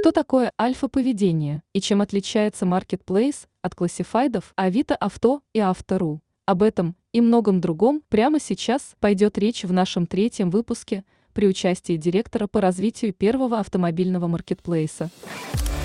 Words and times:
Что 0.00 0.12
такое 0.12 0.52
альфа-поведение 0.60 1.64
и 1.72 1.80
чем 1.80 2.00
отличается 2.00 2.64
Marketplace 2.64 3.48
от 3.62 3.74
классифайдов 3.74 4.52
Авито 4.54 4.94
Авто 4.94 5.40
и 5.52 5.58
Автору? 5.58 6.20
Об 6.46 6.62
этом 6.62 6.94
и 7.12 7.20
многом 7.20 7.60
другом 7.60 8.02
прямо 8.08 8.38
сейчас 8.38 8.92
пойдет 9.00 9.38
речь 9.38 9.64
в 9.64 9.72
нашем 9.72 10.06
третьем 10.06 10.50
выпуске 10.50 11.02
при 11.32 11.48
участии 11.48 11.96
директора 11.96 12.46
по 12.46 12.60
развитию 12.60 13.12
первого 13.12 13.58
автомобильного 13.58 14.28
маркетплейса. 14.28 15.10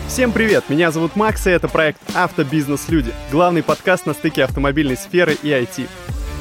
Всем 0.07 0.31
привет, 0.31 0.69
меня 0.69 0.91
зовут 0.91 1.15
Макс, 1.15 1.47
и 1.47 1.49
это 1.49 1.67
проект 1.67 1.99
«Автобизнес-люди», 2.15 3.11
главный 3.31 3.63
подкаст 3.63 4.05
на 4.05 4.13
стыке 4.13 4.43
автомобильной 4.43 4.95
сферы 4.95 5.35
и 5.41 5.47
IT. 5.47 5.89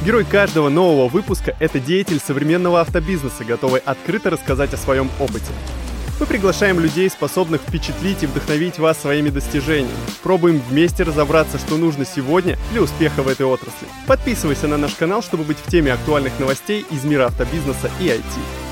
Герой 0.04 0.26
каждого 0.26 0.68
нового 0.68 1.08
выпуска– 1.08 1.56
это 1.58 1.80
деятель 1.80 2.18
современного 2.18 2.82
автобизнеса, 2.82 3.46
готовый 3.46 3.80
открыто 3.80 4.28
рассказать 4.28 4.74
о 4.74 4.76
своем 4.76 5.08
опыте. 5.18 5.52
Мы 6.22 6.26
приглашаем 6.26 6.78
людей, 6.78 7.10
способных 7.10 7.62
впечатлить 7.62 8.22
и 8.22 8.26
вдохновить 8.26 8.78
вас 8.78 9.00
своими 9.00 9.28
достижениями. 9.28 9.90
Пробуем 10.22 10.62
вместе 10.68 11.02
разобраться, 11.02 11.58
что 11.58 11.76
нужно 11.76 12.04
сегодня 12.04 12.56
для 12.70 12.80
успеха 12.80 13.24
в 13.24 13.28
этой 13.28 13.44
отрасли. 13.44 13.88
Подписывайся 14.06 14.68
на 14.68 14.76
наш 14.76 14.94
канал, 14.94 15.20
чтобы 15.20 15.42
быть 15.42 15.58
в 15.58 15.68
теме 15.68 15.92
актуальных 15.92 16.38
новостей 16.38 16.86
из 16.92 17.02
мира 17.02 17.26
автобизнеса 17.26 17.90
и 17.98 18.04
IT. 18.04 18.71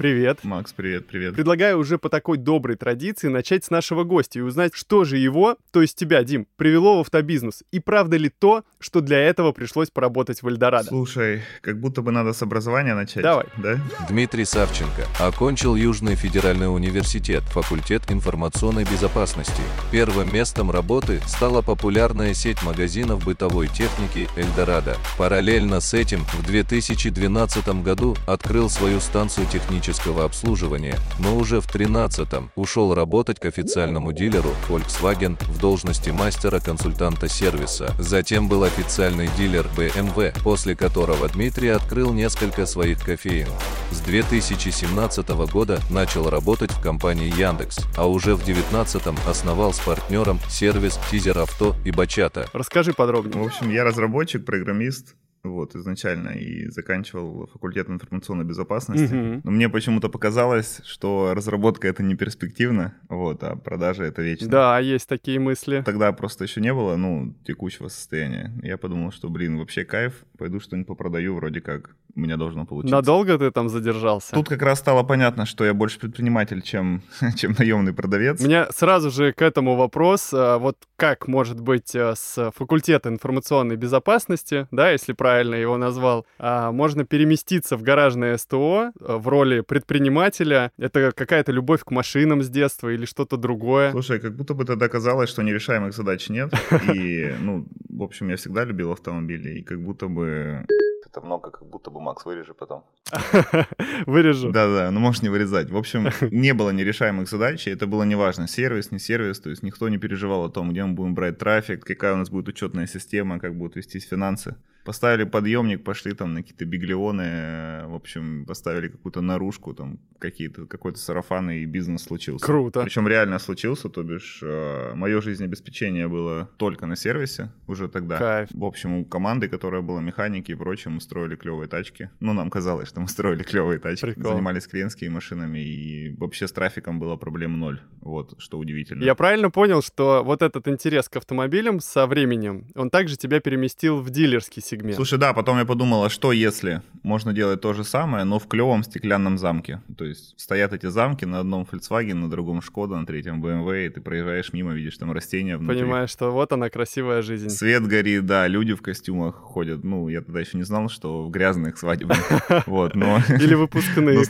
Привет. 0.00 0.44
Макс, 0.44 0.72
привет, 0.72 1.06
привет. 1.08 1.34
Предлагаю 1.34 1.78
уже 1.78 1.98
по 1.98 2.08
такой 2.08 2.38
доброй 2.38 2.76
традиции 2.76 3.28
начать 3.28 3.66
с 3.66 3.70
нашего 3.70 4.02
гостя 4.02 4.38
и 4.38 4.42
узнать, 4.42 4.72
что 4.74 5.04
же 5.04 5.18
его, 5.18 5.58
то 5.72 5.82
есть 5.82 5.94
тебя, 5.94 6.24
Дим, 6.24 6.46
привело 6.56 6.96
в 6.96 7.00
автобизнес. 7.00 7.64
И 7.70 7.80
правда 7.80 8.16
ли 8.16 8.30
то, 8.30 8.64
что 8.78 9.02
для 9.02 9.18
этого 9.18 9.52
пришлось 9.52 9.90
поработать 9.90 10.42
в 10.42 10.48
Эльдорадо? 10.48 10.88
Слушай, 10.88 11.42
как 11.60 11.78
будто 11.78 12.00
бы 12.00 12.12
надо 12.12 12.32
с 12.32 12.40
образования 12.40 12.94
начать. 12.94 13.22
Давай. 13.22 13.44
Да? 13.58 13.78
Дмитрий 14.08 14.46
Савченко 14.46 15.06
окончил 15.18 15.76
Южный 15.76 16.14
федеральный 16.14 16.74
университет, 16.74 17.42
факультет 17.42 18.04
информационной 18.08 18.84
безопасности. 18.84 19.60
Первым 19.92 20.32
местом 20.32 20.70
работы 20.70 21.20
стала 21.26 21.60
популярная 21.60 22.32
сеть 22.32 22.62
магазинов 22.62 23.22
бытовой 23.22 23.68
техники 23.68 24.30
«Эльдорадо». 24.34 24.96
Параллельно 25.18 25.80
с 25.80 25.92
этим 25.92 26.24
в 26.24 26.46
2012 26.46 27.82
году 27.82 28.16
открыл 28.26 28.70
свою 28.70 28.98
станцию 29.00 29.46
технического 29.90 30.24
обслуживания, 30.24 30.96
но 31.18 31.36
уже 31.36 31.60
в 31.60 31.66
2013 31.66 32.28
ушел 32.54 32.94
работать 32.94 33.40
к 33.40 33.46
официальному 33.46 34.12
дилеру 34.12 34.50
Volkswagen 34.68 35.36
в 35.44 35.58
должности 35.58 36.10
мастера-консультанта 36.10 37.28
сервиса. 37.28 37.92
Затем 37.98 38.48
был 38.48 38.62
официальный 38.62 39.28
дилер 39.36 39.66
BMW, 39.76 40.32
после 40.42 40.76
которого 40.76 41.28
Дмитрий 41.28 41.68
открыл 41.68 42.12
несколько 42.12 42.66
своих 42.66 43.04
кофеин. 43.04 43.48
С 43.90 44.00
2017 44.00 45.28
года 45.52 45.80
начал 45.90 46.30
работать 46.30 46.70
в 46.70 46.80
компании 46.80 47.32
Яндекс, 47.36 47.78
а 47.96 48.08
уже 48.08 48.34
в 48.34 48.44
2019 48.44 49.02
основал 49.26 49.72
с 49.72 49.80
партнером 49.80 50.38
сервис 50.48 50.98
Тизер 51.10 51.38
Авто 51.38 51.74
и 51.84 51.90
Бачата. 51.90 52.48
Расскажи 52.52 52.92
подробнее. 52.92 53.42
В 53.42 53.46
общем, 53.46 53.70
я 53.70 53.84
разработчик, 53.84 54.44
программист, 54.44 55.16
вот, 55.42 55.74
изначально, 55.74 56.30
и 56.30 56.68
заканчивал 56.68 57.46
факультет 57.52 57.88
информационной 57.88 58.44
безопасности. 58.44 59.14
Мгм. 59.14 59.40
Но 59.44 59.50
мне 59.50 59.68
почему-то 59.68 60.08
показалось, 60.08 60.80
что 60.84 61.32
разработка 61.34 61.88
это 61.88 62.02
не 62.02 62.14
перспективно, 62.14 62.94
вот, 63.08 63.42
а 63.42 63.56
продажа 63.56 64.04
это 64.04 64.22
вечно. 64.22 64.48
Да, 64.48 64.78
есть 64.78 65.08
такие 65.08 65.38
мысли. 65.38 65.82
Тогда 65.84 66.12
просто 66.12 66.44
еще 66.44 66.60
не 66.60 66.74
было, 66.74 66.96
ну, 66.96 67.34
текущего 67.44 67.88
состояния. 67.88 68.52
Я 68.62 68.76
подумал, 68.76 69.12
что, 69.12 69.28
блин, 69.28 69.58
вообще 69.58 69.84
кайф, 69.84 70.24
пойду 70.36 70.60
что-нибудь 70.60 70.88
попродаю, 70.88 71.34
вроде 71.34 71.60
как 71.60 71.96
у 72.14 72.20
меня 72.20 72.36
должно 72.36 72.66
получиться. 72.66 72.94
Надолго 72.94 73.38
ты 73.38 73.50
там 73.50 73.68
задержался? 73.68 74.34
Тут 74.34 74.48
как 74.48 74.62
раз 74.62 74.78
стало 74.78 75.02
понятно, 75.02 75.46
что 75.46 75.64
я 75.64 75.74
больше 75.74 75.98
предприниматель, 75.98 76.62
чем, 76.62 77.02
чем 77.36 77.54
наемный 77.58 77.92
продавец. 77.92 78.40
У 78.40 78.44
меня 78.44 78.68
сразу 78.70 79.10
же 79.10 79.32
к 79.32 79.42
этому 79.42 79.76
вопрос, 79.76 80.30
а, 80.32 80.58
вот 80.58 80.76
как 80.96 81.28
может 81.28 81.60
быть 81.60 81.94
а, 81.94 82.14
с 82.16 82.50
факультета 82.56 83.08
информационной 83.08 83.76
безопасности, 83.76 84.66
да, 84.70 84.90
если 84.90 85.12
правильно 85.12 85.54
его 85.54 85.76
назвал, 85.76 86.26
а, 86.38 86.72
можно 86.72 87.04
переместиться 87.04 87.76
в 87.76 87.82
гаражное 87.82 88.36
СТО 88.36 88.92
в 88.98 89.28
роли 89.28 89.60
предпринимателя? 89.60 90.72
Это 90.78 91.12
какая-то 91.12 91.52
любовь 91.52 91.82
к 91.84 91.90
машинам 91.90 92.42
с 92.42 92.48
детства 92.48 92.88
или 92.88 93.04
что-то 93.04 93.36
другое? 93.36 93.90
Слушай, 93.92 94.20
как 94.20 94.36
будто 94.36 94.54
бы 94.54 94.64
тогда 94.64 94.88
казалось, 94.88 95.30
что 95.30 95.42
нерешаемых 95.42 95.94
задач 95.94 96.28
нет. 96.28 96.52
И, 96.94 97.34
ну, 97.40 97.66
в 97.88 98.02
общем, 98.02 98.28
я 98.28 98.36
всегда 98.36 98.64
любил 98.64 98.92
автомобили, 98.92 99.58
и 99.58 99.62
как 99.62 99.80
будто 99.82 100.08
бы... 100.08 100.64
Это 101.10 101.26
много, 101.26 101.50
как 101.50 101.68
будто 101.68 101.90
бы, 101.90 102.00
Макс, 102.00 102.24
вырежи 102.24 102.54
потом. 102.54 102.84
Вырежу. 104.06 104.52
Да-да, 104.52 104.92
ну 104.92 105.00
можешь 105.00 105.22
не 105.22 105.28
вырезать. 105.28 105.68
В 105.68 105.76
общем, 105.76 106.08
не 106.30 106.54
было 106.54 106.70
нерешаемых 106.70 107.28
задач, 107.28 107.66
и 107.66 107.70
это 107.70 107.88
было 107.88 108.04
неважно, 108.04 108.46
сервис, 108.46 108.92
не 108.92 109.00
сервис, 109.00 109.40
то 109.40 109.50
есть 109.50 109.64
никто 109.64 109.88
не 109.88 109.98
переживал 109.98 110.44
о 110.44 110.50
том, 110.50 110.70
где 110.70 110.84
мы 110.84 110.94
будем 110.94 111.14
брать 111.16 111.38
трафик, 111.38 111.84
какая 111.84 112.14
у 112.14 112.16
нас 112.16 112.30
будет 112.30 112.46
учетная 112.46 112.86
система, 112.86 113.40
как 113.40 113.56
будут 113.56 113.74
вестись 113.74 114.06
финансы. 114.06 114.54
Поставили 114.84 115.24
подъемник, 115.24 115.84
пошли 115.84 116.12
там 116.12 116.34
на 116.34 116.42
какие-то 116.42 116.64
биглионы, 116.64 117.22
э, 117.22 117.86
в 117.86 117.94
общем, 117.94 118.44
поставили 118.46 118.88
какую-то 118.88 119.20
наружку, 119.20 119.74
там 119.74 119.98
какие-то, 120.18 120.66
какой-то 120.66 120.98
сарафан, 120.98 121.50
и 121.50 121.64
бизнес 121.64 122.02
случился. 122.02 122.44
Круто. 122.44 122.82
Причем 122.82 123.08
реально 123.08 123.38
случился, 123.38 123.88
то 123.88 124.02
бишь 124.02 124.40
э, 124.42 124.94
мое 124.94 125.20
жизнеобеспечение 125.20 126.08
было 126.08 126.50
только 126.56 126.86
на 126.86 126.96
сервисе 126.96 127.52
уже 127.66 127.88
тогда. 127.88 128.18
Кайф. 128.18 128.48
В 128.52 128.64
общем, 128.64 128.94
у 128.94 129.04
команды, 129.04 129.48
которая 129.48 129.82
была 129.82 130.00
механики 130.00 130.52
и 130.52 130.54
прочее, 130.54 130.92
мы 130.92 131.00
строили 131.00 131.36
клевые 131.36 131.68
тачки. 131.68 132.10
Ну, 132.20 132.32
нам 132.32 132.50
казалось, 132.50 132.88
что 132.88 133.00
мы 133.00 133.08
строили 133.08 133.42
клевые 133.42 133.78
тачки. 133.78 134.06
Прикол. 134.06 134.32
Занимались 134.32 134.66
клиентскими 134.66 135.08
машинами, 135.08 135.58
и 135.58 136.14
вообще 136.16 136.48
с 136.48 136.52
трафиком 136.52 136.98
было 136.98 137.16
проблем 137.16 137.58
ноль. 137.58 137.80
Вот, 138.00 138.34
что 138.38 138.58
удивительно. 138.58 139.04
Я 139.04 139.14
правильно 139.14 139.50
понял, 139.50 139.82
что 139.82 140.22
вот 140.24 140.42
этот 140.42 140.68
интерес 140.68 141.08
к 141.08 141.16
автомобилям 141.16 141.80
со 141.80 142.06
временем, 142.06 142.66
он 142.74 142.90
также 142.90 143.16
тебя 143.16 143.40
переместил 143.40 144.00
в 144.00 144.10
дилерский 144.10 144.62
сегмент? 144.70 144.96
Слушай, 144.96 145.18
да, 145.18 145.32
потом 145.32 145.58
я 145.58 145.64
подумал, 145.64 146.04
а 146.04 146.10
что 146.10 146.32
если 146.32 146.82
можно 147.02 147.32
делать 147.32 147.60
то 147.60 147.72
же 147.72 147.84
самое, 147.84 148.24
но 148.24 148.38
в 148.38 148.46
клевом 148.46 148.82
стеклянном 148.82 149.38
замке? 149.38 149.80
То 149.96 150.04
есть 150.04 150.34
стоят 150.38 150.72
эти 150.72 150.86
замки 150.86 151.24
на 151.24 151.40
одном 151.40 151.66
Volkswagen, 151.70 152.14
на 152.14 152.30
другом 152.30 152.62
Шкода, 152.62 152.96
на 152.96 153.06
третьем 153.06 153.44
BMW, 153.44 153.86
и 153.86 153.88
ты 153.88 154.00
проезжаешь 154.00 154.52
мимо, 154.52 154.72
видишь 154.72 154.96
там 154.98 155.12
растения 155.12 155.56
внутри. 155.56 155.80
Понимаешь, 155.80 156.10
что 156.10 156.30
вот 156.30 156.52
она 156.52 156.68
красивая 156.70 157.22
жизнь. 157.22 157.48
Свет 157.48 157.86
горит, 157.86 158.26
да, 158.26 158.46
люди 158.46 158.74
в 158.74 158.82
костюмах 158.82 159.36
ходят. 159.36 159.84
Ну, 159.84 160.08
я 160.08 160.20
тогда 160.20 160.40
еще 160.40 160.56
не 160.56 160.64
знал, 160.64 160.88
что 160.88 161.24
в 161.24 161.30
грязных 161.30 161.78
свадебных. 161.78 162.18
Вот, 162.66 162.94
но... 162.94 163.18
Или 163.28 163.54
выпускные. 163.54 164.20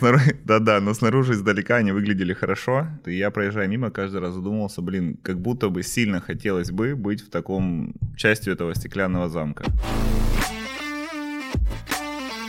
Да-да, 0.45 0.79
но 0.79 0.93
снаружи 0.93 1.33
издалека 1.33 1.77
они 1.77 1.91
выглядели 1.91 2.33
хорошо. 2.33 2.87
И 3.05 3.15
я, 3.15 3.29
проезжая 3.29 3.67
мимо, 3.67 3.91
каждый 3.91 4.21
раз 4.21 4.33
задумался, 4.33 4.81
блин, 4.81 5.17
как 5.21 5.39
будто 5.39 5.69
бы 5.69 5.83
сильно 5.83 6.21
хотелось 6.21 6.71
бы 6.71 6.95
быть 6.95 7.21
в 7.21 7.29
таком 7.29 7.93
частью 8.15 8.53
этого 8.53 8.73
стеклянного 8.73 9.29
замка. 9.29 9.65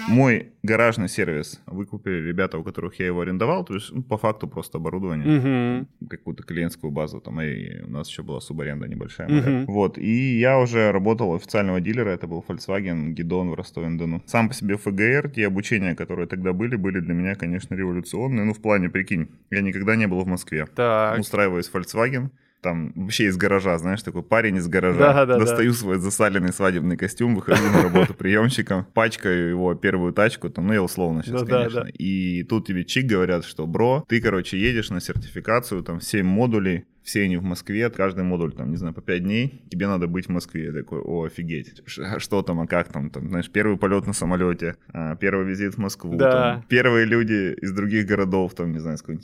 Мой 0.08 0.52
гаражный 0.62 1.08
сервис 1.08 1.60
выкупили 1.66 2.26
ребята, 2.26 2.58
у 2.58 2.64
которых 2.64 2.98
я 2.98 3.06
его 3.06 3.20
арендовал, 3.20 3.64
то 3.64 3.74
есть 3.74 3.92
ну, 3.92 4.02
по 4.02 4.18
факту 4.18 4.48
просто 4.48 4.78
оборудование 4.78 5.26
Мгм. 5.38 6.08
какую-то 6.08 6.42
клиентскую 6.42 6.90
базу, 6.90 7.20
там, 7.20 7.40
и 7.40 7.80
у 7.82 7.90
нас 7.90 8.08
еще 8.08 8.22
была 8.22 8.40
субаренда 8.40 8.88
небольшая. 8.88 9.28
Моя. 9.28 9.64
Вот, 9.66 9.98
и 9.98 10.38
я 10.38 10.58
уже 10.58 10.90
работал 10.92 11.30
у 11.30 11.36
официального 11.36 11.80
дилера, 11.80 12.10
это 12.10 12.26
был 12.26 12.44
Volkswagen 12.46 13.10
Гидон 13.10 13.50
в 13.50 13.54
Ростове-на-Дону. 13.54 14.22
Сам 14.26 14.48
по 14.48 14.54
себе 14.54 14.76
ФГР, 14.76 15.30
те 15.30 15.46
обучения, 15.46 15.94
которые 15.94 16.26
тогда 16.26 16.52
были, 16.52 16.76
были 16.76 17.00
для 17.00 17.14
меня, 17.14 17.34
конечно, 17.34 17.74
революционные, 17.74 18.44
ну, 18.44 18.54
в 18.54 18.60
плане, 18.60 18.88
прикинь, 18.90 19.28
я 19.50 19.60
никогда 19.60 19.96
не 19.96 20.06
был 20.06 20.20
в 20.20 20.26
Москве. 20.26 20.66
Так. 20.74 21.18
Устраиваюсь 21.20 21.68
в 21.68 21.74
Volkswagen, 21.74 22.30
там 22.62 22.92
вообще 22.94 23.24
из 23.24 23.36
гаража, 23.36 23.76
знаешь, 23.78 24.02
такой 24.02 24.22
парень 24.22 24.56
из 24.56 24.68
гаража. 24.68 24.98
Да-да-да. 24.98 25.38
Достаю 25.38 25.72
свой 25.72 25.98
засаленный 25.98 26.52
свадебный 26.52 26.96
костюм, 26.96 27.34
выхожу 27.34 27.62
на 27.64 27.82
работу 27.82 28.14
приемщиком, 28.14 28.86
пачкаю 28.94 29.50
его 29.50 29.74
первую 29.74 30.12
тачку, 30.12 30.48
там, 30.48 30.68
ну 30.68 30.72
я 30.72 30.82
условно 30.82 31.22
сейчас, 31.22 31.42
Да-да-да. 31.42 31.80
конечно. 31.80 31.90
И 31.98 32.44
тут 32.44 32.66
тебе 32.66 32.84
чик 32.84 33.06
говорят, 33.06 33.44
что, 33.44 33.66
бро, 33.66 34.04
ты, 34.08 34.20
короче, 34.20 34.58
едешь 34.58 34.90
на 34.90 35.00
сертификацию, 35.00 35.82
там, 35.82 36.00
7 36.00 36.24
модулей, 36.24 36.84
все 37.02 37.22
они 37.22 37.36
в 37.36 37.42
Москве, 37.42 37.90
каждый 37.90 38.24
модуль, 38.24 38.52
там, 38.52 38.70
не 38.70 38.76
знаю, 38.76 38.94
по 38.94 39.00
5 39.00 39.22
дней, 39.22 39.62
тебе 39.70 39.86
надо 39.88 40.06
быть 40.06 40.26
в 40.26 40.28
Москве. 40.30 40.66
Я 40.66 40.72
такой, 40.72 41.00
о, 41.00 41.24
офигеть. 41.24 41.82
Ш- 41.86 42.18
Что 42.18 42.42
там, 42.42 42.60
а 42.60 42.66
как 42.66 42.88
там, 42.92 43.10
там, 43.10 43.28
знаешь, 43.28 43.50
первый 43.50 43.76
полет 43.76 44.06
на 44.06 44.12
самолете, 44.12 44.76
а, 44.92 45.16
первый 45.16 45.46
визит 45.46 45.74
в 45.74 45.78
Москву, 45.78 46.16
Да. 46.16 46.30
там, 46.30 46.64
первые 46.68 47.04
люди 47.06 47.54
из 47.60 47.72
других 47.72 48.06
городов, 48.06 48.54
там, 48.54 48.72
не 48.72 48.78
знаю, 48.78 48.98
с 48.98 49.02
какого-нибудь 49.02 49.22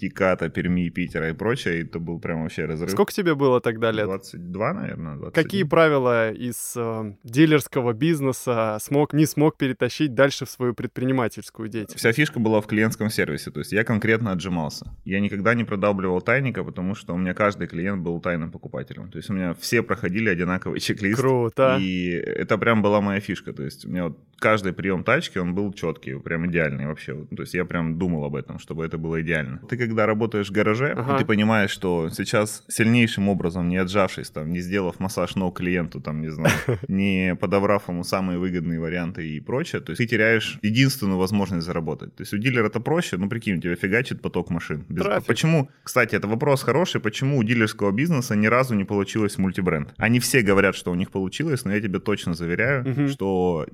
Перми, 0.55 0.89
Питера 0.89 1.31
и 1.31 1.33
прочее, 1.33 1.81
и 1.81 1.85
это 1.85 1.99
был 2.01 2.19
прям 2.19 2.43
вообще 2.43 2.65
разрыв. 2.65 2.91
Сколько 2.91 3.13
тебе 3.13 3.35
было 3.35 3.61
тогда 3.61 3.91
лет? 3.93 4.07
22, 4.07 4.73
наверное, 4.75 5.17
21. 5.17 5.33
Какие 5.45 5.63
правила 5.63 6.33
из 6.33 6.75
э, 6.77 7.15
дилерского 7.25 7.93
бизнеса 7.93 8.79
смог, 8.81 9.13
не 9.13 9.27
смог 9.27 9.57
перетащить 9.57 10.15
дальше 10.15 10.45
в 10.47 10.51
свою 10.51 10.75
предпринимательскую 10.75 11.69
деятельность? 11.69 11.99
Вся 11.99 12.13
фишка 12.13 12.41
была 12.41 12.61
в 12.61 12.67
клиентском 12.67 13.11
сервисе, 13.11 13.51
то 13.51 13.61
есть 13.61 13.73
я 13.73 13.85
конкретно 13.85 14.33
отжимался. 14.33 14.93
Я 15.05 15.21
никогда 15.21 15.55
не 15.55 15.65
продабливал 15.65 16.21
тайника, 16.21 16.65
потому 16.65 16.95
что 16.95 17.15
у 17.15 17.19
меня 17.19 17.35
каждый 17.35 17.68
клиент 17.69 18.03
был 18.03 18.21
тайным 18.21 18.51
покупателем. 18.51 19.11
То 19.11 19.19
есть 19.19 19.31
у 19.31 19.35
меня 19.35 19.55
все 19.55 19.83
проходили 19.83 20.29
одинаковый 20.29 20.81
чек-лист. 20.81 21.21
Круто. 21.21 21.79
И 21.81 22.11
это 22.11 22.59
прям 22.59 22.83
была 22.83 23.01
моя 23.01 23.21
фишка. 23.21 23.53
То 23.53 23.63
есть 23.63 23.85
у 23.85 23.89
меня 23.89 24.05
вот 24.05 24.19
каждый 24.39 24.73
прием 24.73 25.05
тачки, 25.05 25.39
он 25.39 25.55
был 25.55 25.73
четкий, 25.73 26.19
прям 26.19 26.47
идеальный 26.47 26.87
вообще. 26.87 27.15
То 27.37 27.43
есть 27.43 27.55
я 27.55 27.65
прям 27.65 27.99
думал 27.99 28.25
об 28.25 28.37
этом, 28.37 28.59
чтобы 28.59 28.85
это 28.85 28.99
было 28.99 29.21
идеально. 29.21 29.59
Ты 29.69 29.77
когда 29.77 30.07
работаешь 30.07 30.49
в 30.49 30.53
гараже, 30.53 30.95
ага. 30.97 31.19
ты 31.19 31.25
понимаешь, 31.25 31.71
что 31.71 32.09
сейчас 32.11 32.65
сильнейшим 32.69 33.29
образом, 33.29 33.69
не 33.69 33.77
отжавшись, 33.77 34.31
там, 34.31 34.53
не 34.53 34.61
сделав 34.61 35.01
массаж 35.01 35.37
ног 35.37 35.59
клиенту, 35.59 36.01
там, 36.01 36.21
не 36.21 36.29
знаю, 36.29 36.55
не 36.89 37.37
подобрав 37.41 37.89
ему 37.89 38.05
самые 38.05 38.39
выгодные 38.39 38.81
варианты 38.81 39.29
и 39.29 39.41
прочее, 39.41 39.81
то 39.81 39.91
есть 39.91 39.99
ты 39.99 40.07
теряешь 40.07 40.59
единственную 40.63 41.19
возможность 41.19 41.67
заработать. 41.67 42.15
То 42.15 42.23
есть 42.23 42.33
у 42.33 42.39
дилера 42.39 42.67
это 42.67 42.81
проще, 42.81 43.17
ну 43.17 43.29
прикинь, 43.29 43.59
у 43.59 43.61
тебя 43.61 43.77
фигачит 43.77 44.23
поток 44.23 44.51
машин. 44.51 44.85
Без... 44.89 45.05
Почему, 45.25 45.69
кстати, 45.83 46.15
это 46.15 46.29
вопрос 46.29 46.63
хороший, 46.63 47.01
почему 47.01 47.39
у 47.39 47.43
дилерского 47.43 47.91
бизнеса 47.91 48.37
ни 48.37 48.47
разу 48.47 48.75
не 48.75 48.85
получилось 48.85 49.39
мультибренд? 49.39 49.95
Они 49.97 50.21
все 50.21 50.43
говорят, 50.43 50.77
что 50.77 50.93
у 50.93 50.95
них 50.95 51.11
получилось, 51.11 51.65
но 51.65 51.75
я 51.75 51.81
тебе 51.81 51.99
точно 51.99 52.35
заверяю, 52.35 52.89
угу. 52.89 53.09
что 53.09 53.67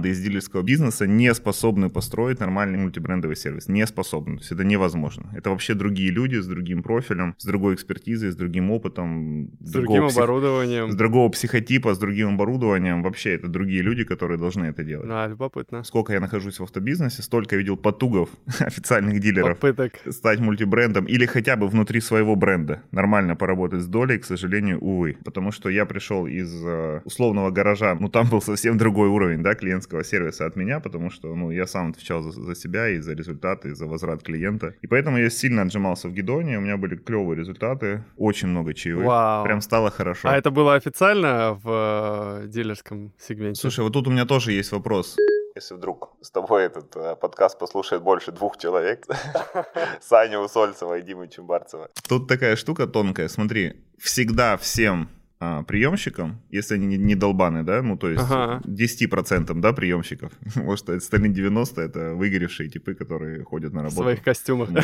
команды 0.00 0.08
из 0.08 0.20
дилерского 0.20 0.62
бизнеса 0.62 1.06
не 1.06 1.34
способны 1.34 1.90
построить 1.90 2.40
нормальный 2.40 2.78
мультибрендовый 2.78 3.36
сервис. 3.36 3.68
Не 3.68 3.86
способны. 3.86 4.36
То 4.36 4.40
есть 4.40 4.52
это 4.52 4.64
невозможно. 4.64 5.24
Это 5.36 5.50
вообще 5.50 5.74
другие 5.74 6.10
люди 6.10 6.36
с 6.36 6.46
другим 6.46 6.82
профилем, 6.82 7.34
с 7.38 7.44
другой 7.44 7.74
экспертизой, 7.74 8.30
с 8.30 8.36
другим 8.36 8.70
опытом. 8.70 9.50
С 9.60 9.72
другим 9.72 10.08
псих... 10.08 10.18
оборудованием. 10.18 10.90
С 10.90 10.94
другого 10.94 11.28
психотипа, 11.30 11.94
с 11.94 11.98
другим 11.98 12.34
оборудованием. 12.34 13.02
Вообще 13.02 13.34
это 13.34 13.48
другие 13.48 13.82
люди, 13.82 14.04
которые 14.04 14.38
должны 14.38 14.66
это 14.66 14.84
делать. 14.84 15.08
Да, 15.08 15.28
любопытно. 15.28 15.84
Сколько 15.84 16.12
я 16.12 16.20
нахожусь 16.20 16.60
в 16.60 16.62
автобизнесе, 16.62 17.22
столько 17.22 17.56
видел 17.56 17.76
потугов 17.76 18.28
официальных 18.60 19.20
дилеров. 19.20 19.58
Попыток. 19.58 19.92
Стать 20.08 20.40
мультибрендом 20.40 21.06
или 21.06 21.26
хотя 21.26 21.56
бы 21.56 21.68
внутри 21.68 22.00
своего 22.00 22.36
бренда. 22.36 22.82
Нормально 22.92 23.36
поработать 23.36 23.82
с 23.82 23.86
долей, 23.86 24.18
к 24.18 24.24
сожалению, 24.24 24.78
увы. 24.80 25.16
Потому 25.24 25.52
что 25.52 25.68
я 25.68 25.84
пришел 25.84 26.26
из 26.26 26.64
э, 26.64 27.00
условного 27.04 27.50
гаража, 27.50 27.96
ну 28.00 28.08
там 28.08 28.28
был 28.28 28.40
совсем 28.40 28.78
другой 28.78 29.08
уровень, 29.08 29.42
да, 29.42 29.54
клиентского 29.90 30.04
сервиса 30.04 30.46
от 30.46 30.56
меня, 30.56 30.80
потому 30.80 31.10
что, 31.10 31.34
ну, 31.34 31.50
я 31.50 31.66
сам 31.66 31.90
отвечал 31.90 32.22
за, 32.22 32.30
за 32.30 32.54
себя 32.54 32.88
и 32.88 33.00
за 33.00 33.14
результаты, 33.14 33.68
и 33.68 33.74
за 33.74 33.86
возврат 33.86 34.22
клиента. 34.22 34.74
И 34.82 34.86
поэтому 34.86 35.18
я 35.18 35.30
сильно 35.30 35.62
отжимался 35.62 36.08
в 36.08 36.12
Гидоне, 36.12 36.58
у 36.58 36.60
меня 36.60 36.76
были 36.76 36.96
клевые 36.96 37.36
результаты, 37.36 38.02
очень 38.16 38.48
много 38.48 38.72
чаевых. 38.74 39.06
Вау. 39.06 39.44
Прям 39.44 39.60
стало 39.60 39.90
хорошо. 39.90 40.28
А 40.28 40.36
это 40.36 40.50
было 40.50 40.74
официально 40.74 41.58
в 41.64 42.42
э, 42.42 42.48
дилерском 42.48 43.12
сегменте? 43.18 43.60
Слушай, 43.60 43.80
вот 43.80 43.92
тут 43.92 44.06
у 44.06 44.10
меня 44.10 44.24
тоже 44.24 44.52
есть 44.52 44.72
вопрос. 44.72 45.16
Если 45.56 45.74
вдруг 45.74 46.10
с 46.20 46.30
тобой 46.30 46.62
этот 46.62 46.96
э, 46.96 47.16
подкаст 47.16 47.58
послушает 47.58 48.02
больше 48.02 48.32
двух 48.32 48.56
человек, 48.56 49.06
Саня 50.00 50.38
Усольцева 50.38 50.98
и 50.98 51.02
Дима 51.02 51.26
Чумбарцева. 51.26 51.88
Тут 52.08 52.28
такая 52.28 52.56
штука 52.56 52.86
тонкая, 52.86 53.28
смотри, 53.28 53.72
всегда 53.98 54.56
всем 54.56 55.08
а, 55.42 55.62
приемщикам, 55.62 56.42
если 56.50 56.74
они 56.74 56.86
не, 56.86 56.98
не 56.98 57.14
долбаны, 57.14 57.64
да, 57.64 57.80
ну, 57.80 57.96
то 57.96 58.10
есть 58.10 58.22
ага. 58.22 58.60
10% 58.66 59.58
да, 59.58 59.72
приемщиков. 59.72 60.32
Может, 60.54 60.90
остальные 60.90 61.32
90 61.32 61.80
это 61.80 62.14
выгоревшие 62.14 62.68
типы, 62.68 62.94
которые 62.94 63.42
ходят 63.44 63.72
на 63.72 63.80
работу. 63.80 64.02
В 64.02 64.04
своих 64.04 64.22
костюмах. 64.22 64.68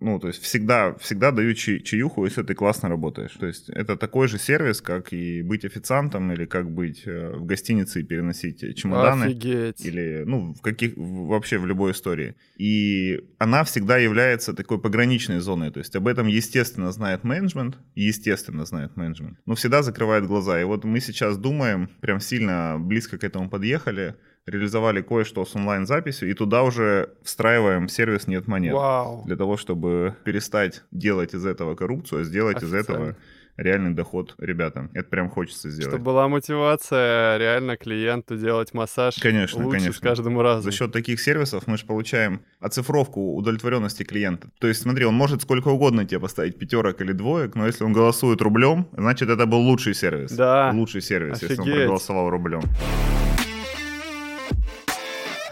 Ну, 0.00 0.20
то 0.20 0.28
есть 0.28 0.42
всегда, 0.42 0.94
всегда 0.96 1.30
даю 1.30 1.54
чай, 1.54 1.80
чаюху, 1.80 2.26
если 2.26 2.42
ты 2.42 2.54
классно 2.54 2.88
работаешь. 2.88 3.32
То 3.32 3.46
есть 3.46 3.70
это 3.70 3.96
такой 3.96 4.28
же 4.28 4.38
сервис, 4.38 4.82
как 4.82 5.12
и 5.12 5.42
быть 5.42 5.64
официантом 5.64 6.30
или 6.32 6.44
как 6.44 6.70
быть 6.70 7.02
э, 7.06 7.32
в 7.34 7.46
гостинице 7.46 8.00
и 8.00 8.04
переносить 8.04 8.76
чемоданы. 8.76 9.24
Офигеть. 9.24 9.84
Или, 9.86 10.24
ну, 10.26 10.52
в 10.52 10.60
каких, 10.60 10.92
вообще 10.96 11.58
в 11.58 11.66
любой 11.66 11.92
истории. 11.92 12.34
И 12.58 13.20
она 13.38 13.64
всегда 13.64 13.96
является 13.96 14.52
такой 14.52 14.78
пограничной 14.78 15.40
зоной. 15.40 15.70
То 15.70 15.78
есть 15.78 15.96
об 15.96 16.06
этом, 16.06 16.26
естественно, 16.26 16.92
знает 16.92 17.24
менеджмент, 17.24 17.78
естественно, 17.94 18.66
знает 18.66 18.96
менеджмент. 18.96 19.38
Но 19.46 19.54
всегда 19.54 19.82
закрывает 19.86 20.26
глаза. 20.26 20.60
И 20.60 20.64
вот 20.64 20.84
мы 20.84 21.00
сейчас 21.00 21.38
думаем, 21.38 21.88
прям 22.00 22.20
сильно 22.20 22.76
близко 22.78 23.16
к 23.16 23.24
этому 23.24 23.48
подъехали, 23.48 24.14
реализовали 24.46 25.02
кое-что 25.02 25.44
с 25.44 25.56
онлайн-записью, 25.56 26.30
и 26.30 26.34
туда 26.34 26.62
уже 26.62 27.10
встраиваем 27.22 27.88
сервис 27.88 28.26
«Нет 28.26 28.46
монет». 28.46 28.74
Вау. 28.74 29.24
Для 29.26 29.36
того, 29.36 29.56
чтобы 29.56 30.14
перестать 30.24 30.84
делать 30.92 31.34
из 31.34 31.44
этого 31.44 31.74
коррупцию, 31.74 32.20
а 32.20 32.24
сделать 32.24 32.62
из 32.62 32.72
этого 32.72 33.16
реальный 33.56 33.94
доход 33.94 34.34
ребятам. 34.38 34.90
Это 34.94 35.08
прям 35.08 35.28
хочется 35.28 35.70
сделать. 35.70 35.92
Чтобы 35.92 36.04
была 36.04 36.28
мотивация 36.28 37.36
реально 37.38 37.76
клиенту 37.76 38.36
делать 38.36 38.74
массаж 38.74 39.16
конечно, 39.20 39.64
лучше 39.64 39.78
конечно. 39.78 39.98
с 39.98 40.00
каждым 40.00 40.40
разом. 40.40 40.62
За 40.62 40.76
счет 40.76 40.92
таких 40.92 41.20
сервисов 41.20 41.66
мы 41.66 41.76
же 41.78 41.86
получаем 41.86 42.40
оцифровку 42.60 43.36
удовлетворенности 43.36 44.02
клиента. 44.02 44.48
То 44.58 44.66
есть 44.68 44.82
смотри, 44.82 45.04
он 45.04 45.14
может 45.14 45.42
сколько 45.42 45.68
угодно 45.68 46.04
тебе 46.04 46.20
поставить 46.20 46.58
пятерок 46.58 47.00
или 47.00 47.12
двоек, 47.12 47.54
но 47.54 47.66
если 47.66 47.84
он 47.84 47.92
голосует 47.92 48.40
рублем, 48.40 48.88
значит 48.92 49.28
это 49.28 49.46
был 49.46 49.58
лучший 49.58 49.94
сервис. 49.94 50.32
Да. 50.32 50.70
Лучший 50.74 51.00
сервис, 51.00 51.38
Офигеть. 51.38 51.58
если 51.58 51.62
он 51.62 51.76
проголосовал 51.78 52.30
рублем. 52.30 52.62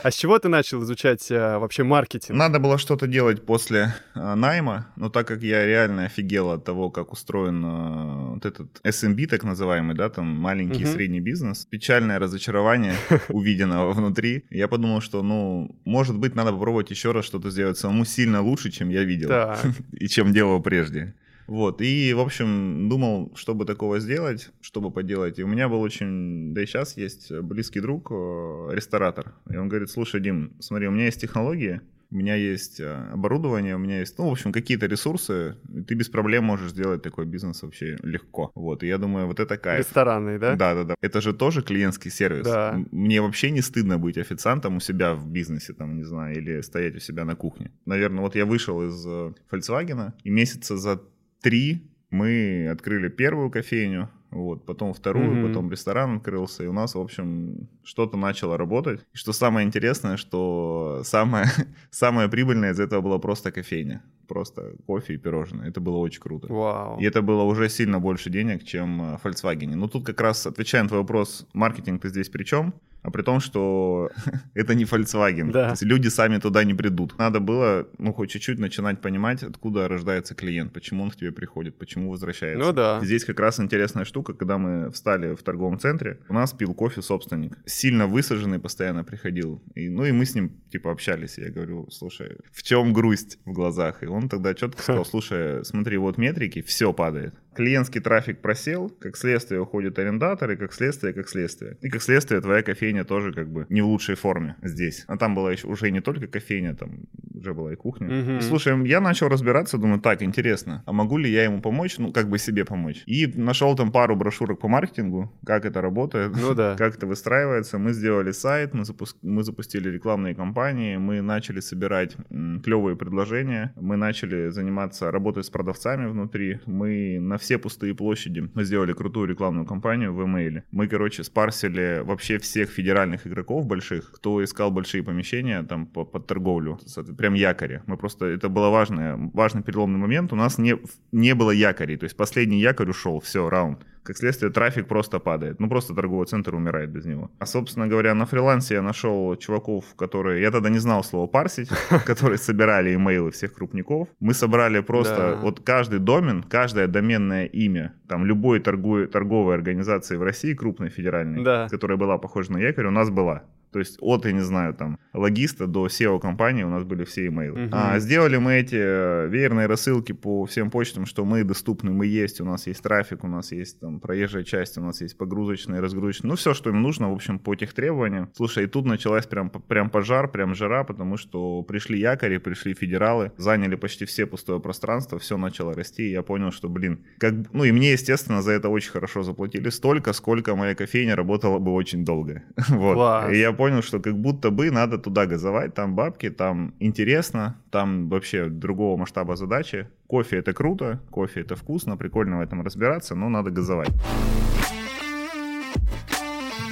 А 0.05 0.11
с 0.11 0.17
чего 0.17 0.39
ты 0.39 0.49
начал 0.49 0.83
изучать 0.83 1.27
а, 1.31 1.59
вообще 1.59 1.83
маркетинг? 1.83 2.37
Надо 2.37 2.59
было 2.59 2.77
что-то 2.77 3.07
делать 3.07 3.47
после 3.47 3.95
а, 4.13 4.37
найма, 4.37 4.87
но 4.97 5.09
так 5.09 5.27
как 5.27 5.43
я 5.43 5.65
реально 5.65 6.05
офигел 6.05 6.51
от 6.51 6.63
того, 6.63 6.91
как 6.91 7.11
устроен 7.11 7.65
а, 7.65 8.35
вот 8.35 8.45
этот 8.45 8.69
SMB, 8.85 9.27
так 9.29 9.45
называемый, 9.45 9.97
да, 9.97 10.11
там 10.11 10.27
маленький 10.27 10.83
и 10.83 10.85
средний 10.85 11.21
бизнес, 11.21 11.65
печальное 11.65 12.19
разочарование 12.19 12.97
увиденного 13.31 13.95
внутри, 13.95 14.45
я 14.51 14.69
подумал, 14.69 15.01
что, 15.01 15.23
ну, 15.23 15.75
может 15.87 16.19
быть, 16.19 16.35
надо 16.35 16.53
попробовать 16.53 16.91
еще 16.91 17.13
раз 17.13 17.25
что-то 17.25 17.51
сделать 17.51 17.79
самому 17.79 18.05
сильно 18.05 18.43
лучше, 18.43 18.71
чем 18.71 18.91
я 18.91 19.05
видел 19.05 19.31
и 19.93 20.07
чем 20.09 20.35
делал 20.35 20.61
прежде. 20.61 21.15
Вот, 21.47 21.81
и, 21.81 22.13
в 22.15 22.21
общем, 22.21 22.89
думал, 22.89 23.33
чтобы 23.35 23.65
такого 23.65 24.01
сделать, 24.01 24.51
чтобы 24.61 24.91
поделать. 24.91 25.39
И 25.39 25.45
у 25.45 25.47
меня 25.47 25.69
был 25.69 25.81
очень, 25.81 26.55
да 26.55 26.63
и 26.63 26.67
сейчас 26.67 26.97
есть 26.97 27.33
близкий 27.33 27.81
друг, 27.81 28.11
э, 28.11 28.69
ресторатор. 28.73 29.35
И 29.51 29.57
он 29.57 29.69
говорит, 29.69 29.91
слушай, 29.91 30.21
Дим, 30.21 30.53
смотри, 30.61 30.89
у 30.89 30.91
меня 30.91 31.07
есть 31.07 31.21
технологии, 31.21 31.81
у 32.11 32.17
меня 32.17 32.37
есть 32.37 32.81
э, 32.81 33.11
оборудование, 33.13 33.75
у 33.75 33.79
меня 33.79 33.99
есть, 33.99 34.19
ну, 34.19 34.29
в 34.29 34.33
общем, 34.33 34.53
какие-то 34.53 34.87
ресурсы, 34.87 35.57
ты 35.87 35.95
без 35.95 36.09
проблем 36.09 36.45
можешь 36.45 36.71
сделать 36.71 37.03
такой 37.03 37.27
бизнес 37.27 37.63
вообще 37.63 37.99
легко. 38.03 38.53
Вот, 38.55 38.83
и 38.83 38.87
я 38.87 38.99
думаю, 38.99 39.27
вот 39.27 39.41
это 39.41 39.57
кайф. 39.57 39.81
Ресторанный, 39.81 40.39
да? 40.39 40.55
Да, 40.55 40.75
да, 40.75 40.85
да. 40.85 40.95
Это 41.01 41.21
же 41.21 41.33
тоже 41.33 41.63
клиентский 41.63 42.11
сервис. 42.11 42.45
Да. 42.45 42.79
Мне 42.93 43.21
вообще 43.21 43.51
не 43.51 43.63
стыдно 43.63 43.99
быть 43.99 44.17
официантом 44.17 44.77
у 44.77 44.81
себя 44.81 45.15
в 45.15 45.29
бизнесе, 45.29 45.73
там, 45.73 45.97
не 45.97 46.05
знаю, 46.05 46.37
или 46.37 46.61
стоять 46.61 46.95
у 46.95 47.01
себя 47.01 47.25
на 47.25 47.35
кухне. 47.35 47.73
Наверное, 47.85 48.21
вот 48.21 48.37
я 48.37 48.47
вышел 48.47 48.83
из 48.83 49.05
э, 49.07 49.33
Volkswagen, 49.51 50.13
и 50.23 50.31
месяца 50.31 50.77
за 50.77 51.01
три 51.45 51.83
мы 52.11 52.69
открыли 52.71 53.09
первую 53.09 53.51
кофейню, 53.51 54.09
вот, 54.31 54.65
потом 54.65 54.95
вторую, 54.95 55.33
mm-hmm. 55.33 55.49
потом 55.49 55.71
ресторан 55.71 56.17
открылся, 56.17 56.65
и 56.65 56.67
у 56.67 56.73
нас, 56.73 56.95
в 56.95 57.01
общем, 57.01 57.69
что-то 57.85 58.17
начало 58.17 58.57
работать. 58.57 59.01
И 59.13 59.17
что 59.17 59.33
самое 59.33 59.67
интересное, 59.67 60.17
что 60.17 61.03
самое, 61.05 61.47
самое 61.91 62.29
прибыльное 62.29 62.73
из 62.73 62.81
этого 62.81 63.01
была 63.03 63.19
просто 63.19 63.53
кофейня. 63.53 64.03
Просто 64.27 64.73
кофе 64.87 65.15
и 65.15 65.17
пирожные. 65.19 65.69
Это 65.69 65.81
было 65.81 65.99
очень 65.99 66.21
круто. 66.21 66.49
Wow. 66.49 66.99
И 66.99 67.05
это 67.05 67.21
было 67.21 67.43
уже 67.43 67.69
сильно 67.69 68.01
больше 68.01 68.31
денег, 68.31 68.65
чем 68.65 69.19
в 69.19 69.27
Volkswagen. 69.27 69.75
Ну, 69.75 69.87
тут 69.87 70.07
как 70.07 70.21
раз, 70.21 70.47
отвечая 70.47 70.83
на 70.83 70.89
твой 70.89 71.01
вопрос, 71.01 71.47
маркетинг 71.53 72.01
ты 72.03 72.09
здесь 72.09 72.31
при 72.31 72.45
чем? 72.45 72.75
А 73.05 73.11
при 73.11 73.23
том, 73.23 73.39
что 73.39 74.11
это 74.55 74.75
не 74.75 74.85
Volkswagen. 74.85 75.53
Да. 75.53 75.67
То 75.67 75.71
есть 75.73 75.83
люди 75.83 76.09
сами 76.09 76.39
туда 76.39 76.65
не 76.65 76.75
придут. 76.75 77.19
Надо 77.19 77.39
было, 77.39 77.87
ну, 77.99 78.15
хоть 78.15 78.31
чуть-чуть 78.31 78.59
начинать 78.59 79.01
понимать, 79.03 79.43
откуда 79.43 79.89
рождается 79.89 80.35
клиент, 80.35 80.73
почему 80.73 81.05
он 81.05 81.11
к 81.11 81.17
тебе 81.17 81.31
приходит, 81.31 81.77
почему 81.77 82.11
возвращается. 82.11 82.67
Ну 82.67 82.73
да. 82.73 83.01
Здесь 83.03 83.25
как 83.27 83.39
раз 83.41 83.61
интересная 83.61 84.07
штука, 84.07 84.33
когда 84.33 84.57
мы 84.57 84.91
встали 84.91 85.35
в 85.35 85.43
торговом 85.43 85.79
центре, 85.79 86.19
у 86.31 86.35
нас 86.35 86.55
пил 86.55 86.73
кофе 86.73 87.03
собственник, 87.03 87.59
сильно 87.67 88.07
высаженный 88.07 88.59
постоянно 88.59 89.05
приходил. 89.05 89.63
И, 89.75 89.91
ну 89.91 90.07
и 90.07 90.13
мы 90.13 90.25
с 90.25 90.35
ним, 90.35 90.53
типа, 90.73 90.91
общались. 90.91 91.37
Я 91.37 91.51
говорю, 91.51 91.91
слушай, 91.91 92.39
в 92.53 92.63
чем 92.63 92.95
грусть 92.95 93.39
в 93.45 93.53
глазах? 93.53 94.03
И 94.03 94.07
он 94.07 94.31
тогда 94.31 94.55
четко 94.55 94.83
сказал, 94.83 95.05
слушай, 95.11 95.63
смотри, 95.67 95.99
вот 95.99 96.17
метрики, 96.17 96.63
все 96.63 96.95
падает 96.95 97.35
клиентский 97.55 98.01
трафик 98.01 98.41
просел, 98.41 98.91
как 98.99 99.17
следствие 99.17 99.61
уходят 99.61 99.99
арендаторы, 99.99 100.57
как 100.57 100.73
следствие, 100.73 101.13
как 101.13 101.29
следствие. 101.29 101.77
И 101.81 101.89
как 101.89 102.03
следствие 102.03 102.41
твоя 102.41 102.63
кофейня 102.63 103.05
тоже 103.05 103.33
как 103.33 103.49
бы 103.49 103.67
не 103.69 103.81
в 103.81 103.87
лучшей 103.87 104.15
форме 104.15 104.57
здесь. 104.63 105.05
А 105.07 105.17
там 105.17 105.35
была 105.35 105.53
еще 105.53 105.67
уже 105.67 105.91
не 105.91 106.01
только 106.01 106.27
кофейня, 106.27 106.75
там 106.75 107.05
уже 107.35 107.55
была 107.55 107.73
и 107.73 107.77
кухня. 107.77 108.07
Угу. 108.09 108.41
Слушай, 108.41 108.87
я 108.89 109.01
начал 109.01 109.29
разбираться, 109.29 109.79
думаю, 109.79 110.01
так, 110.01 110.23
интересно, 110.23 110.83
а 110.87 110.93
могу 110.93 111.19
ли 111.19 111.31
я 111.31 111.45
ему 111.45 111.61
помочь, 111.61 111.99
ну, 111.99 112.13
как 112.13 112.29
бы 112.29 112.39
себе 112.39 112.65
помочь. 112.65 113.03
И 113.07 113.27
нашел 113.27 113.77
там 113.77 113.93
пару 113.93 114.17
брошюрок 114.17 114.61
по 114.61 114.69
маркетингу, 114.69 115.33
как 115.45 115.65
это 115.65 115.81
работает, 115.81 116.33
ну, 116.41 116.55
да. 116.55 116.75
как 116.79 116.97
это 116.97 117.07
выстраивается. 117.07 117.79
Мы 117.79 117.93
сделали 117.93 118.33
сайт, 118.33 118.75
мы, 118.75 118.85
запуск... 118.85 119.17
мы 119.23 119.43
запустили 119.43 119.89
рекламные 119.91 120.35
кампании, 120.35 120.97
мы 120.97 121.21
начали 121.21 121.61
собирать 121.61 122.17
м, 122.31 122.61
клевые 122.61 122.97
предложения, 122.97 123.73
мы 123.77 123.97
начали 123.97 124.51
заниматься 124.51 125.11
работой 125.11 125.45
с 125.45 125.51
продавцами 125.51 126.07
внутри, 126.07 126.61
мы 126.67 127.19
на 127.21 127.39
все 127.45 127.59
пустые 127.59 127.95
площади. 127.95 128.49
Мы 128.55 128.65
сделали 128.65 128.95
крутую 128.95 129.29
рекламную 129.29 129.67
кампанию 129.67 130.15
в 130.15 130.21
email. 130.23 130.63
Мы, 130.71 130.89
короче, 130.89 131.23
спарсили 131.25 132.03
вообще 132.03 132.39
всех 132.39 132.71
федеральных 132.71 133.27
игроков 133.27 133.67
больших, 133.67 134.11
кто 134.13 134.43
искал 134.43 134.71
большие 134.71 135.03
помещения 135.03 135.63
там 135.63 135.87
по, 135.87 136.05
под 136.07 136.27
торговлю. 136.27 136.79
Прям 137.19 137.35
якоря. 137.35 137.83
Мы 137.87 137.99
просто, 137.99 138.27
это 138.27 138.49
был 138.49 138.71
важный, 138.71 139.31
важный 139.35 139.63
переломный 139.63 139.99
момент. 139.99 140.33
У 140.33 140.37
нас 140.37 140.59
не, 140.59 140.79
не 141.13 141.35
было 141.35 141.51
якорей. 141.51 141.99
То 141.99 142.05
есть 142.05 142.17
последний 142.17 142.61
якорь 142.61 142.91
ушел, 142.91 143.21
все, 143.21 143.51
раунд 143.51 143.85
как 144.05 144.19
следствие, 144.19 144.53
трафик 144.53 144.87
просто 144.87 145.19
падает. 145.19 145.61
Ну, 145.61 145.69
просто 145.69 145.95
торговый 145.95 146.27
центр 146.27 146.55
умирает 146.55 146.91
без 146.91 147.07
него. 147.07 147.31
А, 147.39 147.47
собственно 147.47 147.89
говоря, 147.89 148.15
на 148.15 148.27
фрилансе 148.27 148.75
я 148.75 148.83
нашел 148.83 149.35
чуваков, 149.37 149.85
которые... 149.97 150.43
Я 150.43 150.51
тогда 150.51 150.69
не 150.69 150.79
знал 150.79 151.03
слова 151.03 151.27
парсить, 151.27 151.71
которые 152.07 152.39
собирали 152.39 152.95
имейлы 152.95 153.31
всех 153.31 153.55
крупников. 153.55 154.09
Мы 154.21 154.35
собрали 154.35 154.81
просто... 154.81 155.39
Вот 155.43 155.61
каждый 155.61 155.99
домен, 155.99 156.43
каждое 156.43 156.87
доменное 157.35 157.47
имя, 157.47 157.95
там, 158.09 158.25
любой 158.25 158.61
торговой 158.61 159.55
организации 159.55 160.17
в 160.17 160.23
России, 160.23 160.55
крупной 160.55 160.89
федеральной, 160.89 161.69
которая 161.69 161.99
была 161.99 162.19
похожа 162.19 162.53
на 162.53 162.59
якорь, 162.59 162.87
у 162.87 162.91
нас 162.91 163.11
была. 163.11 163.43
То 163.75 163.81
есть 163.81 163.99
от, 164.01 164.25
я 164.25 164.31
не 164.31 164.41
знаю, 164.41 164.73
там, 164.73 165.01
логиста 165.13 165.67
до 165.67 165.89
SEO-компании 165.89 166.63
у 166.63 166.69
нас 166.69 166.85
были 166.85 167.03
все 167.03 167.27
имейлы. 167.27 167.65
Угу. 167.65 167.71
А, 167.73 167.99
сделали 167.99 168.37
мы 168.37 168.55
эти 168.55 168.77
э, 168.79 169.27
веерные 169.27 169.67
рассылки 169.67 170.13
по 170.13 170.47
всем 170.47 170.71
почтам, 170.71 171.07
что 171.07 171.25
мы 171.25 171.43
доступны, 171.43 171.91
мы 171.91 172.07
есть, 172.07 172.41
у 172.41 172.45
нас 172.45 172.69
есть 172.69 172.85
трафик, 172.85 173.25
у 173.25 173.27
нас 173.27 173.51
есть 173.51 173.81
там 173.81 173.99
проезжая 173.99 174.45
часть, 174.45 174.79
у 174.79 174.81
нас 174.81 175.01
есть 175.01 175.19
погрузочные, 175.19 175.81
разгрузочные, 175.81 176.29
ну 176.29 176.37
все, 176.37 176.55
что 176.55 176.71
им 176.71 176.83
нужно, 176.83 177.11
в 177.11 177.15
общем, 177.15 177.41
по 177.41 177.53
этих 177.53 177.73
требованиям. 177.73 178.31
Слушай, 178.37 178.65
и 178.65 178.67
тут 178.69 178.87
началась 178.87 179.27
прям, 179.27 179.51
прям 179.51 179.91
пожар, 179.91 180.31
прям 180.31 180.55
жара, 180.55 180.85
потому 180.85 181.17
что 181.17 181.63
пришли 181.63 181.99
якори, 181.99 182.39
пришли 182.39 182.75
федералы, 182.75 183.33
заняли 183.39 183.75
почти 183.75 184.05
все 184.05 184.25
пустое 184.25 184.61
пространство, 184.61 185.19
все 185.19 185.37
начало 185.37 185.75
расти, 185.75 186.05
и 186.05 186.13
я 186.13 186.23
понял, 186.23 186.53
что, 186.53 186.69
блин, 186.69 187.01
как, 187.19 187.35
ну 187.53 187.65
и 187.65 187.73
мне, 187.73 187.91
естественно, 187.91 188.41
за 188.41 188.53
это 188.53 188.69
очень 188.69 188.93
хорошо 188.93 189.25
заплатили, 189.25 189.69
столько, 189.71 190.13
сколько 190.13 190.55
моя 190.55 190.77
кофейня 190.77 191.17
работала 191.17 191.59
бы 191.59 191.73
очень 191.73 192.05
долго. 192.05 192.45
вот. 192.69 192.95
Класс. 192.95 193.33
И 193.33 193.39
я 193.39 193.53
понял, 193.53 193.64
понял, 193.65 193.81
что 193.81 193.99
как 193.99 194.19
будто 194.19 194.51
бы 194.51 194.71
надо 194.71 194.99
туда 194.99 195.25
газовать, 195.25 195.73
там 195.73 195.95
бабки, 195.95 196.29
там 196.29 196.75
интересно, 196.81 197.57
там 197.71 198.11
вообще 198.11 198.51
другого 198.51 198.99
масштаба 198.99 199.37
задачи. 199.37 199.89
Кофе 200.07 200.37
это 200.37 200.53
круто, 200.53 201.01
кофе 201.11 201.41
это 201.41 201.57
вкусно, 201.57 201.97
прикольно 201.97 202.37
в 202.37 202.41
этом 202.43 202.61
разбираться, 202.61 203.15
но 203.15 203.31
надо 203.31 203.51
газовать. 203.51 203.89